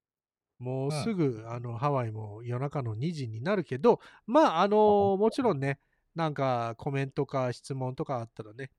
[0.60, 5.80] もうすぐ、あのハワイも夜中の2時になるけど、まあ、あのもちろんね、
[6.14, 8.70] なんかコメントか質問とかあったらね、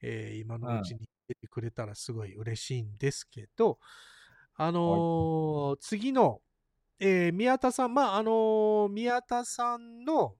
[0.00, 3.80] えー今のうちに出てくれたらすごい嬉しいんですけど、
[4.58, 6.40] あのー次の、
[6.98, 10.34] えー宮田さん、まあ、あのー宮田さんの、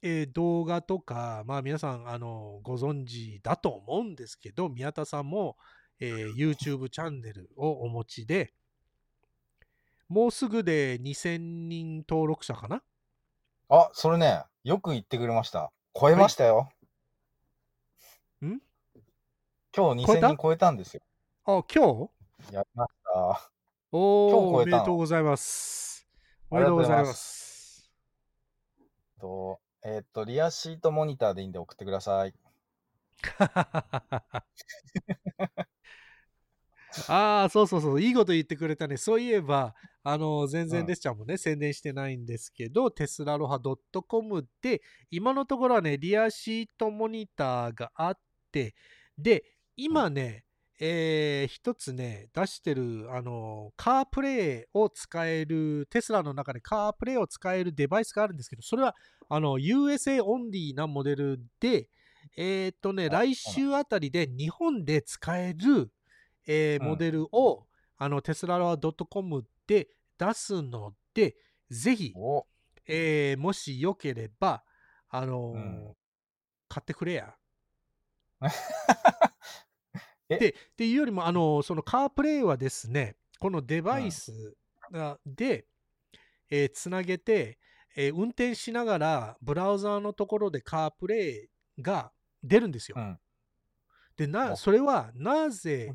[0.00, 5.56] えー動画とか、まあ皆さん、あのご存知だと思うんですけど、宮田さんも、
[5.98, 8.52] えー YouTube チャンネルをお持ちで、
[10.08, 11.36] もうすぐで2000
[11.68, 12.82] 人登録者かな？
[13.68, 15.72] あ、それね、よく言ってくれました。
[15.94, 16.68] 超えましたよ。
[18.44, 18.60] ん？
[19.76, 21.02] 今日超えた？2000人超えたんですよ。
[21.44, 22.08] あ、今
[22.48, 22.54] 日？
[22.54, 23.52] やりました。
[23.92, 26.08] おー、おめでとうございます。
[26.50, 27.90] おあめでとうございりがとうございまます。
[29.20, 32.34] と、えーっと、リアシートモニターでいいんで送ってください。
[37.06, 38.96] ああ、そうそうそう、いいこと言ってくれたね。
[38.96, 43.60] そういえば、あの、全うん然レスちゃんもね、宣伝してないんですけど、テスラロハ
[44.08, 48.18] .com で、今のところはね、リアシートモニターがあっ
[48.50, 48.74] て、
[49.16, 49.44] で、
[49.76, 50.44] 今ね、
[50.82, 58.96] えー一つね、出してる、あの、カープレイを使える、テスラの中でカープレイを使えるデバイスがあるんですけど、それは、
[59.28, 61.90] あの、USA オンリーなモデルで、
[62.36, 65.92] えーっとね、あ来週あたりで日本で使える、
[66.46, 66.88] えーうん。
[66.88, 67.66] モデルを、
[67.98, 71.36] あの、テスラロア .com で出すので、
[71.70, 72.46] ぜひ、お、
[72.86, 74.64] えーもしよければ、
[75.10, 75.96] あのーうん。
[76.68, 77.34] 買ってくれや。
[80.30, 84.54] えで、っていうよりも、あのーそのカープレイはですね、このデバイス
[84.92, 85.66] がで、
[86.50, 87.58] えーつなげて、
[87.96, 91.48] えー運転しながら、ブラウザーのところでカープレイ
[91.82, 92.12] が
[92.42, 92.96] 出るんですよ。
[92.98, 93.18] うん。
[94.16, 95.94] で、な、あそれはなぜ、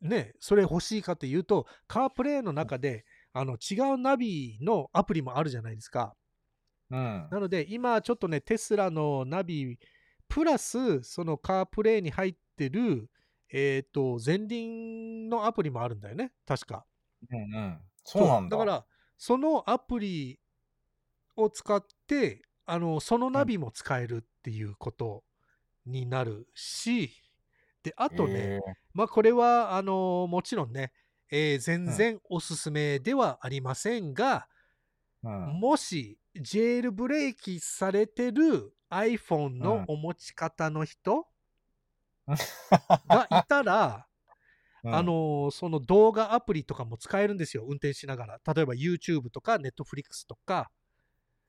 [0.00, 6.16] ね、それ欲しいかというと、カープレイの中で、あの、違うナビのアプリもあるじゃないですか。
[6.90, 7.28] うん。
[7.30, 9.78] なので、今ちょっとね、テスラのナビ、
[10.28, 13.08] プラス、そのカープレイに入ってる、
[13.48, 16.84] えっ、と、前輪のアプリもあるんだよね、確か。
[17.30, 17.78] うんうん。
[18.04, 18.58] そうなんだ。
[18.58, 18.86] だから、
[19.16, 20.38] そのアプリ
[21.36, 25.24] を使って、あの、そのナビも使えるっていうこと
[25.86, 27.10] になるし、
[27.82, 28.58] で、あとね、え
[28.92, 30.92] まあこれはあのもちろんね、
[31.30, 35.60] えー全然おすすめではありませんが、ーうん。
[35.60, 41.26] もしジェールブレーキされてる iPhone うんのお持ち方の人
[43.08, 44.06] がいたら、
[44.82, 48.54] うんあのーその動画アプリとかも使えるんですよ、運転しながら。
[48.54, 50.70] 例えば YouTube とか Netflix とか。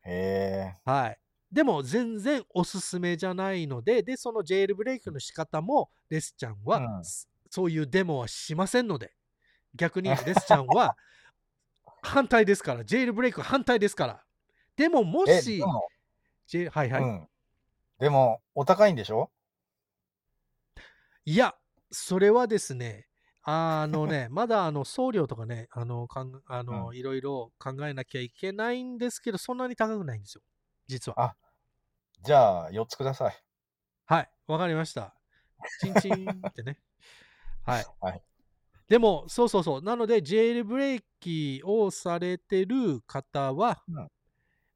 [0.04, 0.82] へえ。
[0.84, 1.20] はい。
[1.52, 9.14] でも全然おすすめじゃないので、で、そのジェイルブレイクの仕方も、レスちゃんは、うんすそういうデモはしませんので、
[9.76, 10.96] 逆にレスちゃんは
[12.02, 14.24] 反対ですから、ジェイルブレイク反対ですから。
[14.78, 15.88] でももえ、しで、も、
[16.72, 17.28] はいはい、うん。
[18.00, 19.30] でも、お高いんでしょ？
[21.26, 21.54] いや、
[21.92, 23.08] それはですね、
[23.44, 30.42] あのね、まだあの送料とかね、あの、かんあのういろいろ考えなきゃいけないんですけど、そんなに高くないんですよ、
[30.88, 31.22] 実は。
[31.24, 31.36] あ
[32.24, 33.44] じゃあ、4つください。
[34.06, 35.16] はい、わかりました。
[35.80, 36.80] チンチンってね。
[37.66, 37.86] はい。
[38.02, 38.22] はい
[38.88, 39.82] でも、そうそうそう。
[39.82, 44.10] なので、ジェイルブレーキをされてる方は、うん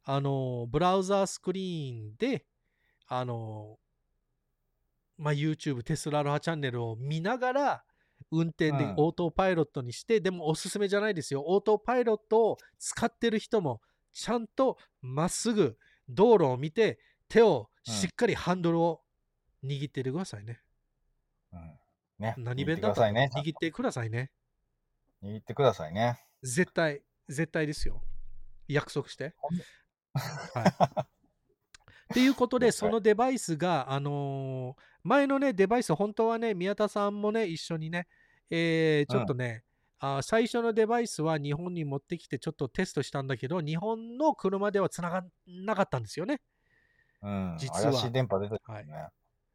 [0.08, 2.46] あの、ブラウザースクリーンで、
[3.08, 3.78] あの、
[5.18, 7.84] まあ、YouTube、テスラロハチャンネルを見ながら、
[8.32, 11.44] 運転でうんオートパイロットにして、でもおすすめじゃないですよ。
[11.46, 13.82] オートパイロットを使ってる人も、
[14.14, 15.78] ちゃんとまっすぐ
[16.10, 19.02] 道路を見て、手をしっかりハンドルを
[19.64, 20.62] 握っててくださいね。
[21.54, 21.80] うん。
[22.20, 22.36] ね。
[22.38, 23.02] 何弁だった。
[23.02, 24.32] 握ってくださいね。
[25.24, 26.20] 握ってくださいね。
[26.44, 28.02] 絶対、絶対ですよ。
[28.68, 29.34] 約束して。
[30.14, 32.14] はい。
[32.14, 38.08] ということで、そのデバイスが、あのー前のね、デバイス、本当はね、宮田さんもね、一緒にね、
[38.50, 39.64] えーちょっとね、
[40.00, 46.42] あー最初のデバイスは日本に持ってきてちょっとテストしたんだけど、日本の車では繋がんなかったんですよね。
[47.22, 47.56] うん。
[47.60, 48.94] 実は怪しい電波出てるはいね。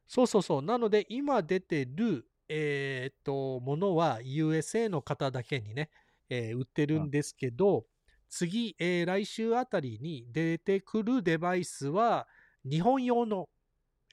[0.07, 0.63] そうそうそう。
[0.63, 5.91] なので、今出てる、えーっと、ものは USA の方だけにね、
[6.29, 7.87] えー売ってるんですけど、
[8.29, 12.29] 次、えー来週あたりに出てくるデバイスは、
[12.65, 13.49] 日本用の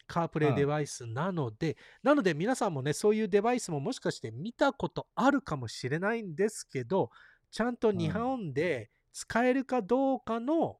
[0.07, 7.11] カープレイうんデバイスなので、なので皆さんもね、そういうデバイスももしかして見たことあるかもしれないんですけど、
[7.51, 10.79] ちゃんと日本で使えるかどうかの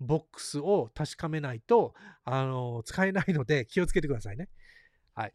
[0.00, 1.94] ボックスを確かめないと、
[2.24, 4.48] あの使えないので気をつけてくださいね。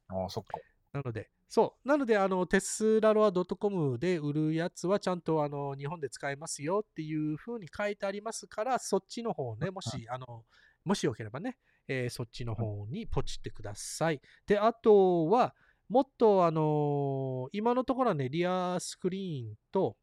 [0.10, 0.58] ああ、そっか。
[0.92, 1.88] なので、そう。
[1.88, 10.46] なので、あの、テスラロア .com で売るやつはちゃんとあの日本で使えますよっていう風に書いてありますから、そっちの方をね、もし、あの、
[10.86, 11.58] もしよければね、
[11.90, 14.22] えーそっちの方にポチってください。
[14.46, 15.56] で、あとは、
[15.90, 19.98] もっと、あの今のところはね、リアスクリーンと、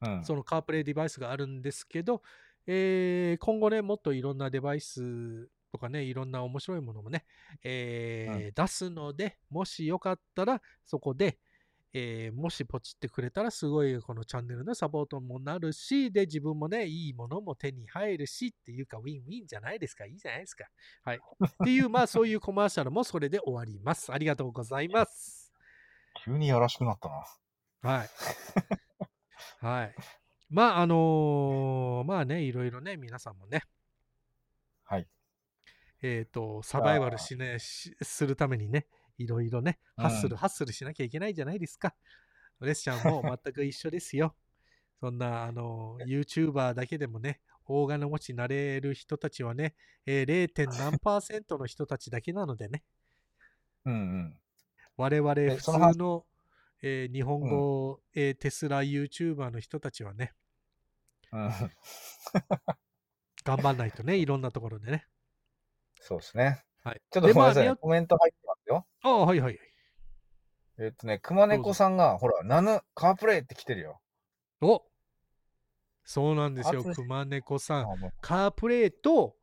[0.00, 0.24] うん。
[0.24, 2.22] そのカープレイデバイスがあるんですけど、
[2.66, 7.24] えー今後ね、もっといろんなデバイスとかね、いろんな面白いものもね、
[7.64, 11.38] えー出すので、もしよかったら、そこで、
[11.94, 20.06] えーもしポチってくれたら、すごいこのチャンネルのサポートもなるし、で、自分もね、いいものも手に入るしっていうか、ウィンウィンじゃないですか。
[20.06, 20.64] いいじゃないですか。
[21.04, 21.16] はい。
[21.18, 21.20] っ
[21.64, 24.12] ていう、まあ、そういうコマーシャルもそれで終わります。
[24.12, 25.52] ありがとうございます。
[26.24, 27.24] 急にやらしくなったな。
[27.94, 28.08] はい。
[29.60, 29.94] はい。
[30.48, 33.62] まあ、あのーまあね、いろいろね、皆さんもね、
[34.84, 35.08] はい。
[36.02, 38.86] えっ、と、サバイバルし,、ね、しするためにね、
[39.18, 41.94] いろいろね、ハッスル、うんハッスルしなきゃいけないじゃないですか。
[42.60, 44.34] レスちゃんも全く一緒ですよ。
[45.00, 49.74] そんな、あの、YouTuber だけでもね、大金持ちになれる人たちはね、
[50.06, 50.78] えー 0.
[50.78, 52.82] 何パーセントの人たちだけなのでね、
[53.84, 54.36] うんうん。
[54.96, 56.24] 我々え普通の、
[56.82, 60.32] えー日本語、えーテスラ YouTuber の人たちはね、
[61.32, 61.50] うん。
[63.44, 65.06] 頑張んないとね、いろんなところでね。
[66.00, 66.64] そうですね。
[66.84, 67.02] はい。
[67.10, 68.86] ちょっとごめんなさい、でまあ宮コメント入ってますよ。
[69.02, 69.58] ああ、はいはい。
[70.78, 74.00] えっとね、熊猫さんが、ほら、ナヌ、カープレイって来てるよ。
[74.60, 74.82] お
[76.04, 77.86] そうなんですよ、熊猫さん。
[78.20, 79.36] カープレイと、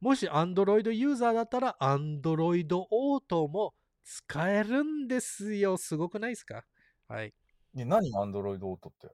[0.00, 5.76] もし Android ユーザーだったら Android Auto も使えるんですよ。
[5.76, 6.64] すごくないですか？
[7.08, 7.34] はい。
[7.74, 9.12] で何アンドロイドオートって？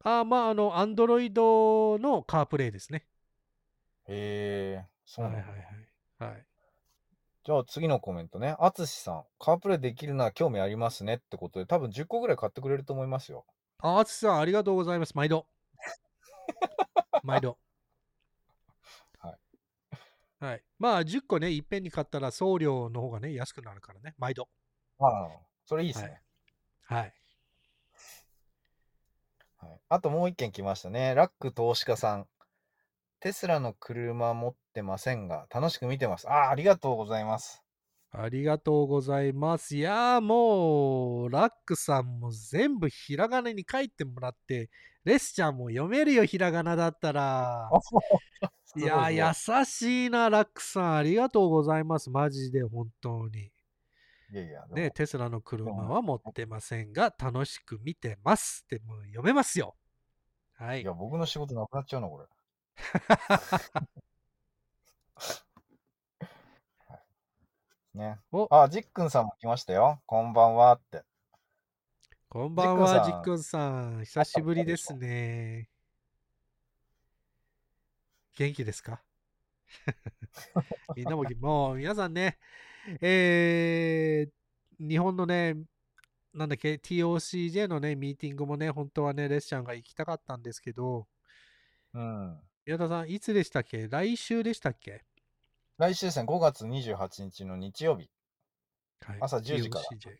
[0.00, 3.06] あーまあ、あの、Android のカープレイですね。
[4.06, 5.52] へえ、そうはいなんだ。
[5.52, 6.32] はいはい。
[6.32, 6.46] はい。
[7.44, 8.56] じゃあ次のコメントね。
[8.58, 13.44] あつしさん、カープレイできるのは興味ありますねってことで、多分10個ぐらい買ってくれると思いますよ。
[13.80, 15.14] あ、あつしさん、ありがとうございます。
[15.14, 15.46] 毎度。
[17.22, 17.58] 毎度。
[19.18, 19.38] はい。
[20.40, 20.64] はい。
[20.78, 24.14] まあ、10個ね、いっぺんに買ったら送料の方がね、安くなるからね。
[24.16, 24.48] 毎度。
[24.98, 25.28] ああ、
[25.66, 26.22] それいいですね。
[26.84, 27.14] はい。
[29.58, 31.14] はい、あともう一件来ましたね。
[31.14, 32.26] ラック投資家さん。
[33.24, 36.28] テスラの車持ってませんが、楽しく見てます。
[36.28, 37.64] ああ、ありがとうございます。
[38.10, 39.76] ありがとうございます。
[39.76, 44.68] いやーもう、ラックさんも全部ひらがなに書いてもらって、
[45.04, 47.70] レスちゃんも読めるよ、ひらがなだったら。
[48.76, 50.96] いやー、優しいな、ラックさん。
[50.96, 52.10] ありがとうございます。
[52.10, 53.40] マジで、本当に。
[53.40, 53.50] い
[54.32, 59.74] いやいや、ね、テスラの車は持ってませんが、楽しく見てますってもう読めますよ。
[60.56, 60.92] はいいや、。
[60.92, 62.26] 僕の仕事なくなっちゃうな、これ。
[67.94, 68.18] ね。
[68.32, 70.02] おあ、ジックンさんも来ましたよ。
[70.06, 71.02] こんばんはって。
[72.28, 74.00] こんばんは、ジッじっくんさん。
[74.00, 75.68] 久しぶりですね。
[78.36, 79.00] 元気ですか？
[80.96, 82.38] みんなも、もう皆さんね、
[83.00, 85.54] えー、日本のね、
[86.32, 91.06] なんだっけ、TOCJ のね、ミーティングもね、本当はね、レッシャンが行きたかったんですけど、
[91.92, 92.40] うん。
[92.66, 93.88] 宮田さん、いつでしたっけ？
[93.88, 95.04] 来週でしたっけ？
[95.76, 98.08] 来週ですね、5月28日の日曜日。
[99.04, 99.18] はい。
[99.20, 99.84] 朝10時から。
[99.84, 100.16] TOCJ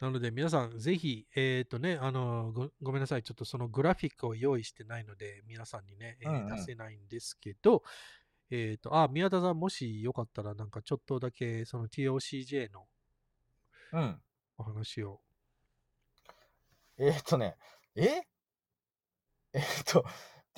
[0.00, 3.22] なので、皆さん、ぜひ、えっ、とね、あのご、ごめんなさい。
[3.22, 6.56] ちょっとそのグラフィックを用意してないので、皆さんにね、えーうんうん。
[6.56, 7.82] 出せないんですけど、
[8.50, 12.86] えっ、と、あ、宮田さん、もしよかったら、なんかちょっとだけ、その TOCJ の
[13.92, 14.22] うん。
[14.56, 15.20] お話を。
[16.96, 17.56] えーっとね、
[17.96, 18.22] え？
[19.52, 20.04] えーっと、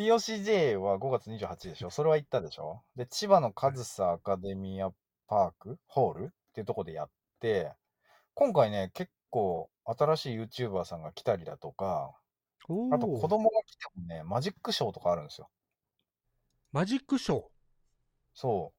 [0.01, 1.91] TOCJ は5月28でしょ？
[1.91, 2.81] それは行ったでしょ？
[2.97, 4.91] で、千葉の上総アカデミア
[5.29, 7.71] パークホールっていうとこでやって、
[8.33, 12.15] 今回ね、結構新しい YouTuber さんが来たりだとか、
[12.71, 15.51] おあと子供が来てもね、マジックショーとかあるんですよ。
[16.73, 17.45] マジックショ
[18.33, 18.73] そ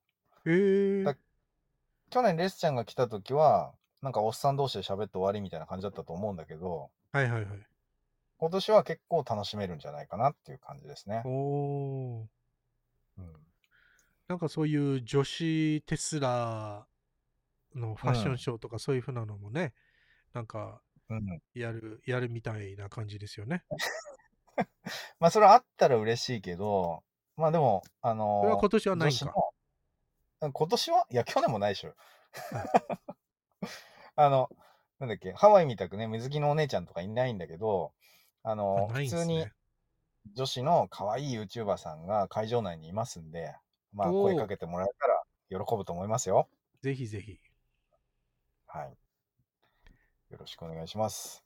[0.43, 0.49] う。
[0.49, 0.97] ー。
[0.97, 1.15] へえだ
[2.09, 7.70] 去年レスちゃんが来た時は、なんかおっさん同士で喋って終わりみたいな感じだったと思うんだけど、はいはいはい。
[8.41, 11.21] 今年は結構楽しめるんじゃないかなっていう感じですね。
[11.25, 12.25] おー。
[13.19, 13.33] うん、
[14.27, 16.87] なんかそういう女子テスラ
[17.75, 19.73] のファッションショーとかそういうふうなのもね、
[20.33, 21.41] なんかうん。
[21.53, 23.63] やる、やるみたいな感じですよね。
[25.19, 27.03] まあそれはあったら嬉しいけど、
[27.37, 29.33] まあでも、あのそれは今年はないんか？
[30.39, 31.05] 今年は？
[31.11, 31.89] いや、去年もないでしょ。
[31.89, 31.95] は
[34.15, 34.49] あの、
[34.97, 37.93] なんだっけ、ハワイみたくね、水着のお姉ちゃんとかいないんだけど、
[38.43, 39.51] あの、あ普通にね。
[40.35, 43.55] 女子の可愛い YouTuber さんが会場内にいますんで、
[43.93, 44.87] まあ声かけてもらえ
[45.49, 46.47] たら喜ぶと思いますよ。
[46.81, 47.37] ぜひぜひ
[48.67, 48.97] はい。
[50.31, 51.43] よろしくお願いします。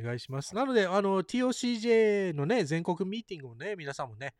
[0.00, 0.54] お願いします。
[0.54, 4.34] なので、あの、TOCJ のね、全国ミーティングをね、皆さんもね、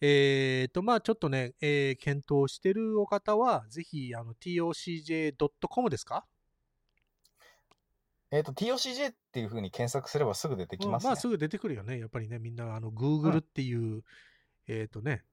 [0.00, 6.26] えっ、と、まあちょっとね、えー検討してるお方は、ぜひ、あの、TOCJ.com ですか
[8.30, 11.08] えっ、と、TOCJ っていう風に検索すればすぐ出てきますね。
[11.08, 11.98] うんまあすぐ出てくるよね。
[11.98, 14.02] やっぱりね、みんな、あの、Google っていう、
[14.66, 15.24] えっ、とね、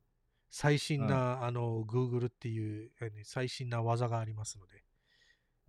[0.49, 2.91] 最新な、あの、Google っていう、
[3.23, 4.83] 最新な技がありますので、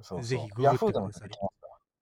[0.03, 1.31] そうそうぜひググってください。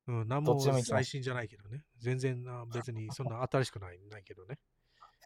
[0.07, 1.85] うん、何も最新じゃないけどね。
[1.99, 4.59] 全然あ別にそんな新しくないないけどね、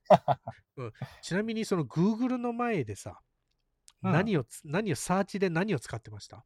[0.77, 0.93] うん。
[1.21, 3.21] ちなみにその Google の前でさ、
[4.03, 6.45] うん何をつ、何をサーチで何を使ってました？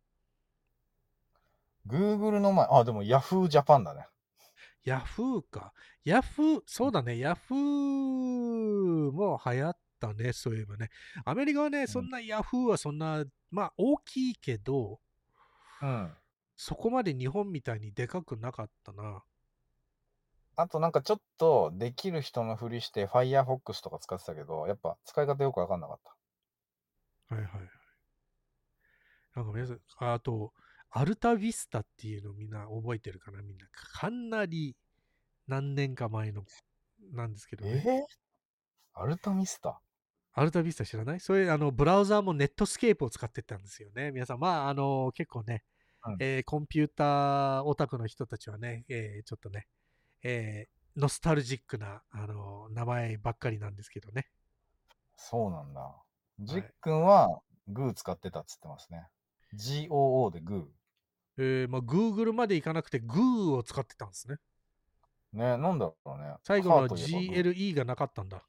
[1.87, 4.07] Google の前、あ、でも Yahoo Japan だね。
[4.85, 5.72] ?Yahoo か。
[6.05, 7.14] Yahoo、そうだね。
[7.14, 10.33] Yahoo も流行ったね。
[10.33, 10.91] そういえばね。
[11.24, 15.01] アメリカはね、そんな Yahoo はそんな、まあ大きいけど、
[15.83, 16.12] うん。
[16.57, 19.24] そこまで日本みたいにでかくなかったな。
[20.55, 26.01] あとなんかちょっとできる人のふりして Firefox とか使ってたけど、やっぱ使い方よくわかんなかっ
[27.28, 27.35] た。
[27.35, 27.68] はいはいはい。
[29.35, 30.53] なんか皆さん、ああと、
[30.95, 33.43] アルタビスタっていうのみんな覚えてるかな？
[33.43, 33.66] みんな。
[33.72, 34.76] かなり
[35.49, 36.43] 何年か前の
[37.14, 38.07] なんですけどえね。
[38.97, 39.80] ー、アルタミスタ？
[40.34, 41.20] アルタビスタ知らない？
[41.20, 44.11] それ、あの、ブラウザーもネットスケープを使ってたんですよね。
[44.12, 45.62] 皆さん、まあ、あの、結構ね、
[46.07, 49.66] うんえーコンピューターオタクの人たちはね、えーちょっとね、
[50.22, 54.26] えーノスタルジックな、あの、名前ばっかりなんですけどね。
[55.16, 55.90] そうなんだ。
[56.40, 59.07] ジックンはグー使ってたっつってますね。
[59.55, 60.70] GOO でグ
[61.39, 64.37] えーまあ、Google まで行かなくて Goo を使ってたんですね。
[65.35, 65.39] ー。
[65.39, 66.37] ね、なんだろうね。
[66.45, 68.43] 最後の GLE がなかったんだ。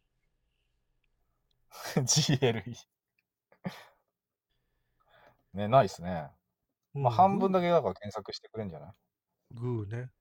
[2.06, 2.76] GLE。
[5.54, 6.30] ね、ないっすね。
[6.96, 8.94] うんまあ、半分だけだから検索してくれんじゃない？
[9.52, 10.12] グーね。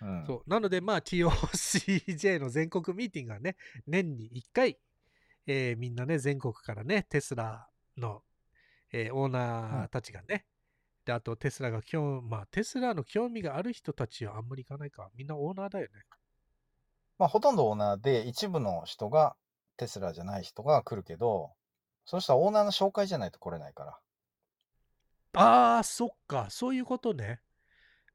[0.00, 0.24] うん。
[0.26, 0.50] そう。
[0.50, 3.56] なので、まあ、 TOCJ の全国ミーティングがね、
[3.86, 4.78] 年に1回、
[5.46, 8.22] えーみんなね、全国からね、テスラの、
[8.92, 10.46] えーオーナーたちがね、
[11.04, 15.10] で、あとテスラが興まあ、テスラの興味がある人たちはあんまり行かないか。
[15.14, 16.04] みんなオーナーだよね。
[17.18, 19.34] まあ、ほとんどオーナーで、一部の人が
[19.78, 21.54] テスラじゃない人が来るけど、
[22.04, 23.98] そうしたらオーナーの紹介じゃないと来れないから。
[25.34, 26.48] ああ、そっか。
[26.50, 27.40] そういうことね。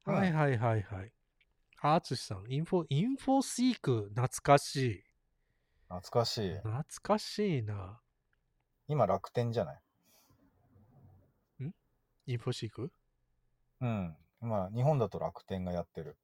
[0.06, 1.12] うんはいはいはいはい。
[1.80, 5.04] あーつしさん、インフォ、インフォシーク、懐かしい。
[5.88, 6.62] 懐かしい。
[6.62, 8.00] 懐かしいな。
[8.88, 9.80] 今楽天じゃない？
[12.28, 12.92] インフォシーク？
[13.80, 14.14] うん。
[14.42, 16.18] まあ、日本だと楽天がやってる。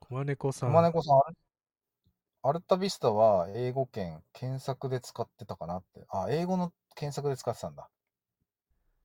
[0.00, 0.70] 熊猫さん。
[0.70, 1.20] 熊猫さん、
[2.42, 6.04] アルタビスタは英語圏検索で使ってたかなって。
[6.08, 7.88] あ、英語の検索で使ってたんだ。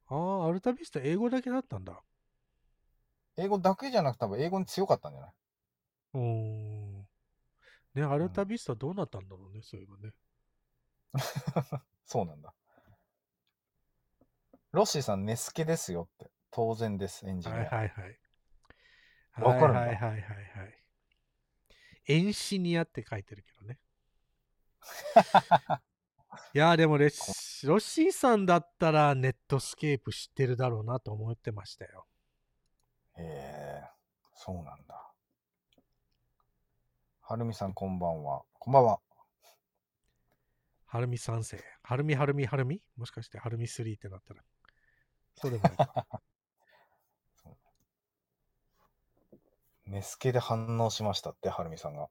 [0.08, 2.02] ああ、アルタビスタ英語だけだったんだ。
[3.38, 5.32] 英語だけじゃなくて多分英語に強かったんじゃない？
[6.14, 7.04] おー。
[7.94, 10.14] ね、アルタビスタどうなったんだろうね、そういえばね。
[12.06, 12.54] そうなんだ。
[14.72, 16.30] ロッシーさん、ネスケですよって。
[16.52, 17.58] 当然です、エンジニア。
[17.58, 18.20] はいはいはい。
[19.42, 20.22] わかるんだはいはいはいはいは
[20.66, 20.84] い。
[22.08, 23.80] エンシニアって書いてるけどね。
[26.54, 32.08] いやーでもレッロッシーさんだったらネットスケープ知ってるだろうなと思ってましたよ。
[33.18, 33.84] へえ、
[34.34, 35.14] そうなんだ。
[37.22, 38.44] はるみさん、こんばんは。
[38.58, 39.00] こんばんは。
[40.86, 41.64] はるみ三世。
[41.84, 42.82] はるみはるみはるみ？
[42.98, 44.44] もしかしてはるみ3ってなったら。
[45.42, 46.22] そうでもないか。
[49.86, 52.10] ネスケで反応しましたって、はるみさんが。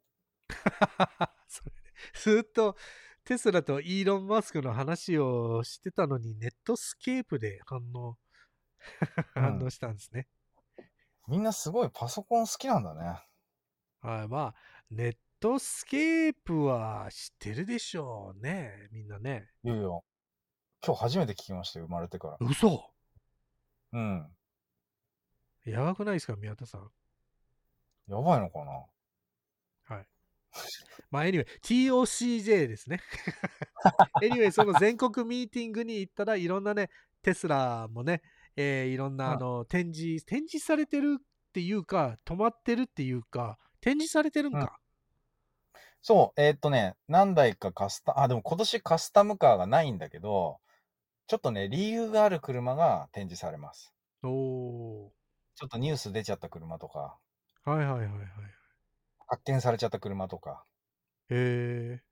[1.46, 1.76] それで
[2.14, 2.76] ずっと
[3.24, 8.16] テスラとイーロン・マスクの話をしてたのにネットスケープで反応、うん
[9.34, 10.28] 反応したんですね。
[11.26, 13.20] みんなすごいパソコン好きなんだね。
[14.00, 14.54] はい、まあ、
[14.90, 19.50] ネットスケープは知ってるでしょうね、みんなね。
[19.64, 19.88] いやいや、
[20.84, 22.38] 今日初めて聞きましたよ、生まれてから。
[22.40, 22.90] 嘘
[23.92, 24.26] うん。
[25.64, 26.90] やばくないですか、宮田さん。
[28.08, 29.94] やばいのかな？
[29.96, 30.08] はい。
[31.10, 33.00] まあ、anyway、TOCJ ですね。
[34.22, 36.90] anyway、その全国ミーティングに行ったらいろんなね、
[37.22, 38.22] テスラもね、
[38.56, 41.22] えーいろんなうんあの展示、展示されてるっ
[41.52, 44.80] ていうか、止まってるっていうか、展示されてるんか。
[46.00, 50.60] そう、えーっとね、何台かカスタ、あ、でも今年カスタムカーがないんだけど、
[51.28, 53.92] ちょっとね、理由がある車が展示されます。
[54.22, 55.12] お
[55.56, 57.70] ちょっとニュース出ちゃった車とか、ー。
[57.70, 58.08] はいはいはいはい。
[59.26, 60.64] 発見されちゃった車とか。
[61.28, 62.02] へえ。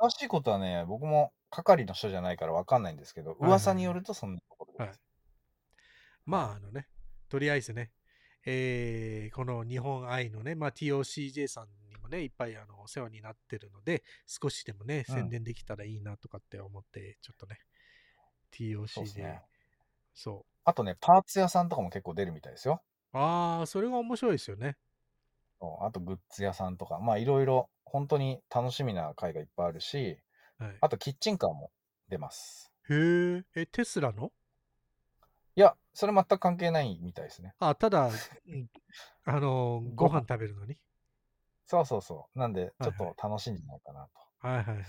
[0.00, 5.00] 詳しいことはね、僕も係の人じゃないから分かんないんですけど、いはい噂によるとそんなところです。
[6.24, 6.88] まあ、あのね、
[7.28, 7.90] とりあえずね、
[8.46, 17.58] えーこの日本愛のね、まあ、TOCJ さんにもね、いっぱいあのお世話になってるので、少しでもね、うん宣伝できたらいいなとかって思って、ちょっとね、
[18.86, 19.42] そうですね。
[20.14, 20.52] そう。
[20.64, 22.82] あとね、パーツ屋さんとかも結構出るみたいですよ。
[23.12, 24.76] ああ、それが面白いですよね。
[25.60, 30.18] そうあとグッズ屋さんとか、まあいろいろ本当に楽しみな回がいっぱいあるし、
[30.58, 31.70] はい、あとキッチンカーも
[32.08, 32.72] 出ます。
[32.88, 34.32] へえ、え、テスラの？
[35.56, 37.54] いや、それ全く関係ないみたいですね。
[37.58, 38.08] あ、ただ、
[38.46, 38.68] うん
[39.24, 40.78] あのー、ごご飯飯食べるのに？
[41.66, 42.38] そうそうそう。
[42.38, 44.86] なんで、ちょっはいと楽しいんじゃないかなはいはいはい。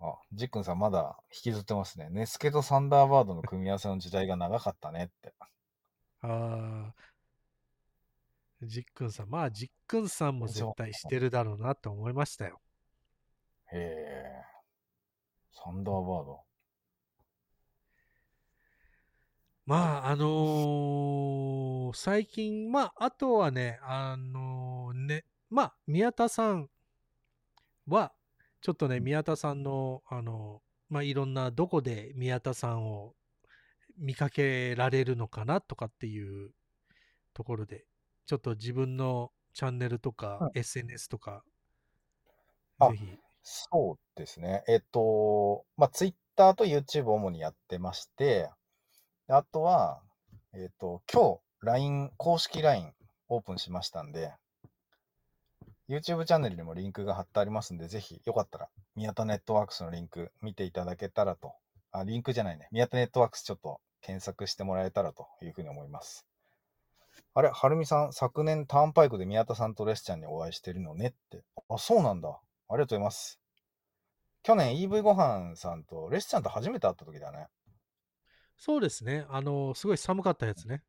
[0.00, 0.06] と。
[0.06, 2.08] あ、ジックンさんまだ引きずってますね。
[2.10, 5.34] ネスケとサンダーバードの組み合わせの時代が長かったねって。
[6.20, 6.94] ああ、
[8.62, 12.60] ジックンさん、まあ、ジックンさんも絶対してるだろうなと思いましたよ。
[13.72, 14.42] へえ。
[15.52, 16.40] サンダーバード。
[19.66, 26.68] まあ、あのー最近、まあ、あとはね、あのーね、まあ、宮田さん
[27.86, 28.12] は、
[28.60, 33.14] ちょっとね、宮田さんの、あのーまあ、いろんな、どこで宮田さんを
[33.98, 36.52] 見かけられるのかなとかっていう
[37.34, 37.84] ところで、
[38.26, 41.42] ちょっと自分のチャンネルとか、うん SNS とか、
[42.78, 44.64] あぜひ、そうですね。
[44.68, 48.50] えっと、まあ、Twitter と YouTube を主にやってまして、
[49.26, 50.00] であとは、
[50.54, 52.92] えっと、今日、LINE、公式 LINE
[53.28, 54.32] オープンしましたんで、
[55.88, 61.54] YouTube チャンネルにもリンクが貼ってありますんで、ぜひよかったら、宮田ネットワークスのリンク見ていただけたらと、
[61.92, 62.68] あ、リンクじゃないね。
[62.72, 66.26] 宮田ネットワークスちょっと検索してもらえたらというふうに思います。
[67.34, 71.42] あれ、はるみさん、昨年ターンパイクで宮田さんとレスちゃんにお会いしてるのねって。
[71.68, 72.28] あ、そうなんだ。
[72.28, 73.40] ありがとうございます。
[74.42, 77.48] 去年 EV ごはんさんとレスちゃんと初めて会った時だね。
[78.56, 80.82] そうですね、あのーすごい寒かったやつね。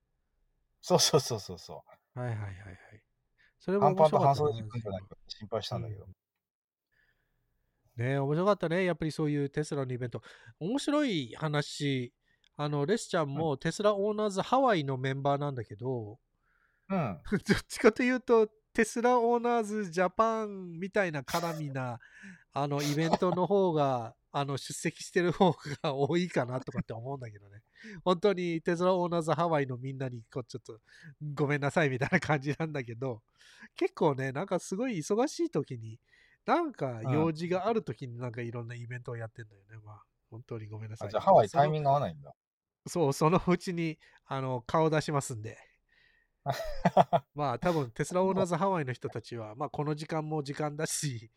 [0.81, 1.83] そうそうそうそうそ
[2.15, 3.08] はいはいはいはい。
[3.59, 3.79] それう。
[3.79, 6.07] も面短パンと半白かったね袖で行くんじゃないかって心配したんだけど。
[7.97, 8.85] ね面白かったね。
[8.85, 10.21] やっぱりそういうテスラのイベント。
[10.59, 12.13] 面白い話。
[12.55, 16.19] あの、レスちゃんもテスラオーナーズハワイのメンバーなんだけど、
[16.89, 17.21] うん。
[17.31, 21.99] どっちかというと、テスラオーナーズジャパンみたいな絡みな、
[22.53, 25.53] あの、イベントの方が、あの、出席してる方
[25.83, 27.61] が多いかなとかって思うんだけどね。
[28.03, 30.79] 本当にテスラオーナーズハワイのみんなに、こう、ちょっと、
[31.33, 33.21] ごめんなさいみたいな感じなんだけど、
[33.75, 35.99] 結構ね、なんかすごい忙しい時に、
[36.45, 39.77] なんか用事がある時になんかいろんなイベントをやってんだよね。
[39.85, 41.07] まあ、本当にごめんなさい。
[41.09, 42.33] あじゃあハワイタイミンング合わないんだ。
[42.87, 45.57] そう、そのうちにあの顔出しますんで。
[47.35, 51.29] まあ多分テスラオーナーズハワイの人たちは、まあこの時間も時間だし、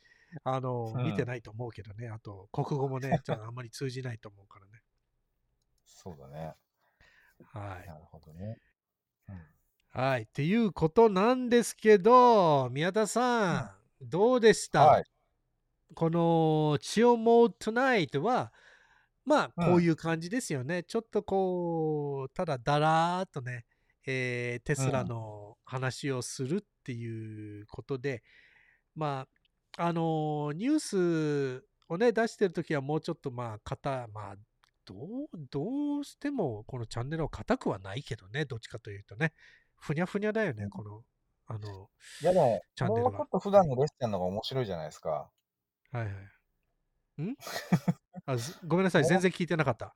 [0.44, 2.08] あの、うん見てないと思うけどね。
[2.08, 4.80] あと、国語もね、ちょっとあんまり通じないと思うからね。
[6.02, 6.54] そうだね。
[7.52, 7.86] はい。
[7.86, 8.58] なるほどね。
[9.28, 9.36] うん
[9.94, 10.22] はい。
[10.22, 15.04] っていうことなんですけど、宮田さん、どうでした、はい。
[15.94, 18.52] この Chill Mode Tonight は、
[19.26, 20.82] まあ、うんこういう感じですよね。
[20.82, 23.66] ちょっとこう、ただだらーっとね、
[24.06, 28.22] えーテスラの話をするっていうことで、
[28.96, 29.26] ま
[29.76, 30.80] あ、あのーニュー
[31.60, 34.36] スをね、出してるときはもうちょっとまあ、硬、まあ、
[34.86, 39.32] どう、どうしてもこのチャンネルは硬くはないけどね、どっちかというとね。
[39.78, 41.04] ふにゃふにゃだよね、この、
[41.46, 42.32] あの、いや
[42.74, 45.32] チャンネルがもうちょっと普段のレッスンの方が面白いじゃないですか。
[45.90, 47.22] はいはい。
[47.22, 47.36] ん？
[48.26, 49.94] あずごめんなさい、全然聞いてなかった。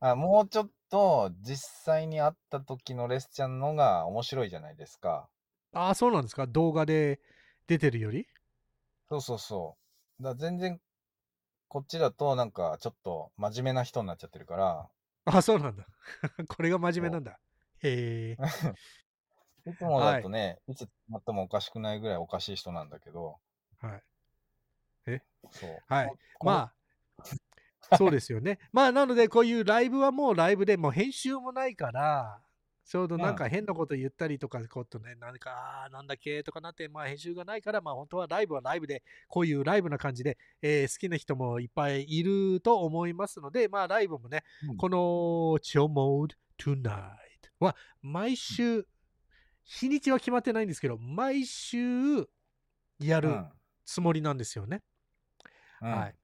[0.00, 5.28] あもうちょっと実際に会った時のレスちゃんの方が面白いじゃないですか。
[5.72, 6.46] ああ、そうなんですか？
[6.46, 7.20] 動画で
[7.66, 8.26] 出てるより？
[9.08, 9.78] そうそうそ
[10.18, 10.22] う。
[10.22, 10.80] だ全然
[11.74, 14.88] こっちだとなんかちょっと真面目な人になっちゃってるから、
[15.24, 15.84] あそうなんだ。
[16.46, 17.40] これが真面目なんだ。
[17.82, 18.38] へえ。
[19.68, 23.40] いつもだとね、い、つなってもおかしくないぐらいおかしい人なんだけど、
[23.80, 24.02] はい。
[25.50, 25.82] そう。
[25.88, 26.12] はい
[26.44, 26.72] ま
[27.90, 28.60] あ、 そうですよね。
[28.70, 32.40] まあ、なので、こういうライブはもうライブでもう編集もないから、
[32.84, 44.76] ちょうどなんか変なこと言ったりとか、ことね、なんか、あーなんだっけとかなって、まあ編集がないから、まあ本当はライブはライブで、こういうライブな感じで、えー好きな人もいっぱいいると思いますので、まあライブもね、うん。
[44.76, 44.96] この
[45.60, 47.18] Chill Mode Tonight
[47.58, 48.86] は毎週、
[49.64, 52.28] 日にちは決まってないんですけど、毎週
[52.98, 53.48] やるうん。
[53.86, 54.82] つもりなんですよね。
[55.80, 55.90] うん。
[55.90, 56.14] はい。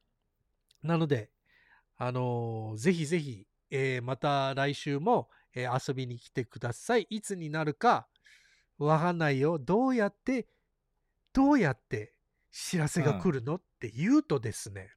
[0.83, 1.31] なので、
[1.97, 7.07] あのーぜひぜひ、えーまた来週も、えー遊びに来てください。
[7.11, 8.09] いつになるか
[8.79, 9.59] わかんないよ。
[9.59, 10.49] どうやって、
[11.33, 12.15] どうやって
[12.51, 14.91] 知らせが来るの、って言うとですね、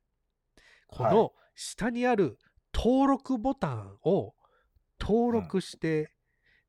[0.88, 2.38] こはいの下にある
[2.74, 4.34] 登録ボタンを
[5.00, 6.12] 登録して、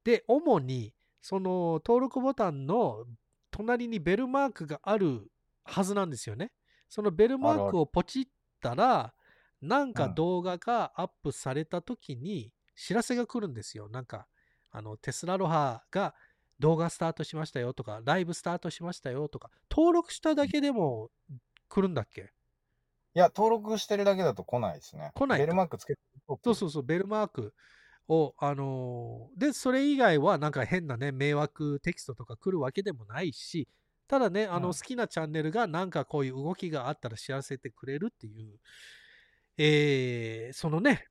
[0.05, 3.07] で、主にその登録ボタンの
[3.51, 5.31] 隣にベルマークがある
[5.65, 6.53] はずなんですよね。
[6.89, 8.27] そのベルマークをポチっ
[8.61, 9.15] たら、
[9.63, 13.89] なんかうん動画がアップされた時に知らせが来るんですよ。
[13.89, 14.27] なんか、
[14.71, 16.15] あの、テスラロハが
[16.59, 21.11] 動画スタートしましたよとか、ライブスタートしましたよとか、登録しただけでも
[21.69, 22.33] 来るんだっけ？
[23.15, 25.13] いや、登録してるだけだと来ないですね。
[25.15, 26.01] 来ないかベルマークつけて
[26.43, 27.55] そうそうそう、ベルマーク
[28.09, 33.69] を、あのーで、それ以外はなんか変なね、迷惑テキストとか来るわけでもないし、
[34.09, 38.59] ただね、あの、うん好きなチャンネルがなんかこういう動きがあったら知らせてくれるっていう、
[39.59, 41.07] えーそのね、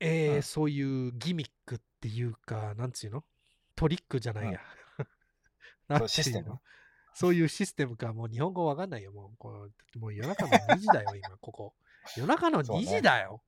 [0.00, 3.24] えーうんそういうギミックっていうか、なんつうの？
[3.76, 4.60] トリックじゃないや。
[5.88, 6.08] なんていうの？
[6.08, 6.58] システム？
[7.12, 9.12] そういうシステムか、もう日本語わかんないよ。
[9.12, 11.74] もうこうもう夜中の2時だよ、今、 ここ。
[12.16, 13.42] 夜中の2そうね時だよ。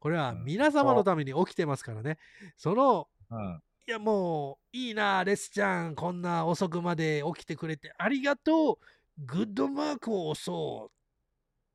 [0.00, 2.18] これはうん皆様のために起きてますからね。
[2.56, 3.62] その、うん。
[3.86, 5.94] いやもう、いいな、レスちゃん。
[5.94, 8.78] こんな遅くまで起きてくれてありがとう。
[9.24, 10.92] グッドマークを押そう。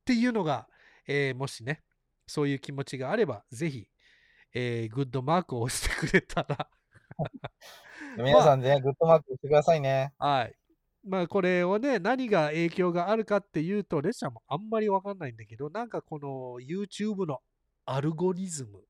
[0.02, 0.68] っていうのが、
[1.08, 1.82] えーもしね、
[2.28, 3.88] そういう気持ちがあれば、ぜひ、
[4.54, 6.70] えーグッドマークを押してくれたら、
[8.18, 10.14] 皆さんね、グッドマークしてくださいね。
[10.18, 10.56] はい。
[11.08, 17.42] まあこれをね、何が影響があるかっていうと、レッシャーもあんまりわかんないんだけど、なんかこの YouTube の
[17.86, 18.84] アルゴリズム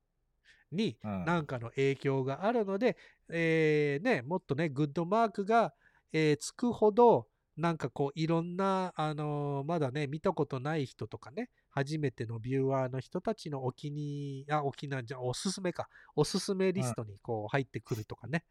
[0.70, 2.96] にうん何かの影響があるので、
[3.30, 5.74] えーね、もっとね、グッドマークが、
[6.12, 7.26] えーつくほど、
[7.56, 18.44] なんかこういろんな、あのーまだね、見たことない人とかね、初めてのビューアーの人たちのお気に、あ、お気に、じゃあおすすめか、おすすめリストにこう入ってくるとかね、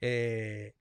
[0.00, 0.80] えー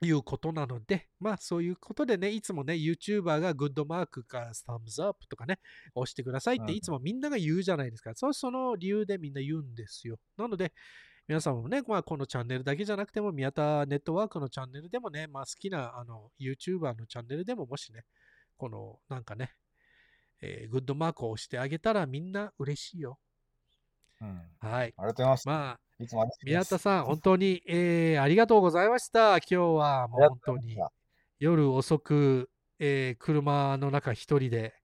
[0.00, 5.58] いうことなので、まあそういうことでね、いつもね、YouTuber がグッドマークか Thumbs Up とかね、
[5.94, 8.12] 押してくださいってうんいつもみんなが言うじゃないですか。
[8.14, 10.20] そその理由でみんな言うんですよ。
[10.36, 10.72] なので、
[11.26, 18.04] 皆さんもね、まあ、このチャンネルだけじゃなくても、宮田ネットワークのチャンネルでもね、まあ、好きなあの YouTuber のチャンネルでももしね、
[18.56, 19.52] このなんかね、
[20.40, 23.18] えーグッドマークを押してあげたらみんな嬉しいよ。
[24.20, 24.42] うん。
[24.60, 24.88] あはい。
[24.88, 25.48] りがとうございます。
[25.48, 29.38] まあ、いつも宮田さん、本当に、えーありがとうございました。
[29.38, 30.78] 今日はもう本当に
[31.38, 34.74] 夜遅く、えー車の中一人で、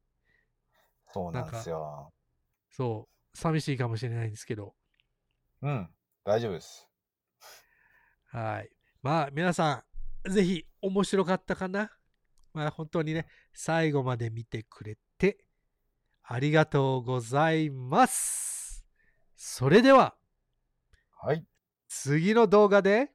[1.13, 2.13] そうなんですよ。
[2.71, 4.75] そう、寂しいかもしれないんですけど、
[5.63, 5.89] うん。
[6.25, 6.89] 大丈夫です。
[8.27, 8.71] はい。
[9.03, 9.85] まあ、皆さ
[10.27, 11.91] ん、ぜひ面白かったかな？
[12.53, 15.39] まあ、本当にね、最後まで見てくれて、
[16.23, 18.85] ありがとうございます。
[19.37, 20.15] それでは、
[21.21, 21.45] はい。
[21.89, 23.13] 次の動画で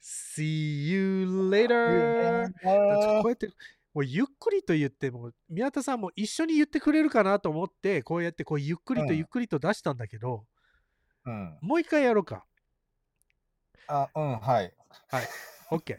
[0.00, 2.52] See you later!
[2.62, 3.48] こうやって
[3.94, 10.44] もうゆっくりと言っても宮田さんも一緒に言ってくれるかなと思ってこうやってこうゆっくりとうんゆっくりと出したんだけど、
[11.24, 11.58] うん。
[11.60, 12.44] もう一回やろうか。
[13.86, 14.72] あ、うん、はい。
[15.70, 15.96] OK。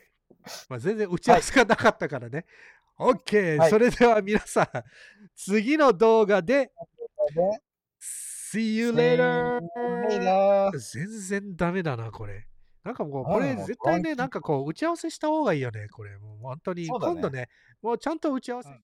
[0.70, 2.46] まあ、全然打ち合わせがなかったからね。
[3.00, 3.70] OK、はい。
[3.70, 4.68] それでは皆さん、
[5.36, 6.72] 次の動画で
[8.52, 9.62] See you later!
[10.78, 12.48] 全然ダメだな、これ。
[12.84, 16.18] なんかもう、これ絶対ね、なんかこう、打ち合わせした方がいいよね、これ。
[16.18, 17.50] もう本当に、今度ね、
[17.82, 18.84] もうちゃんと打ち合わせうん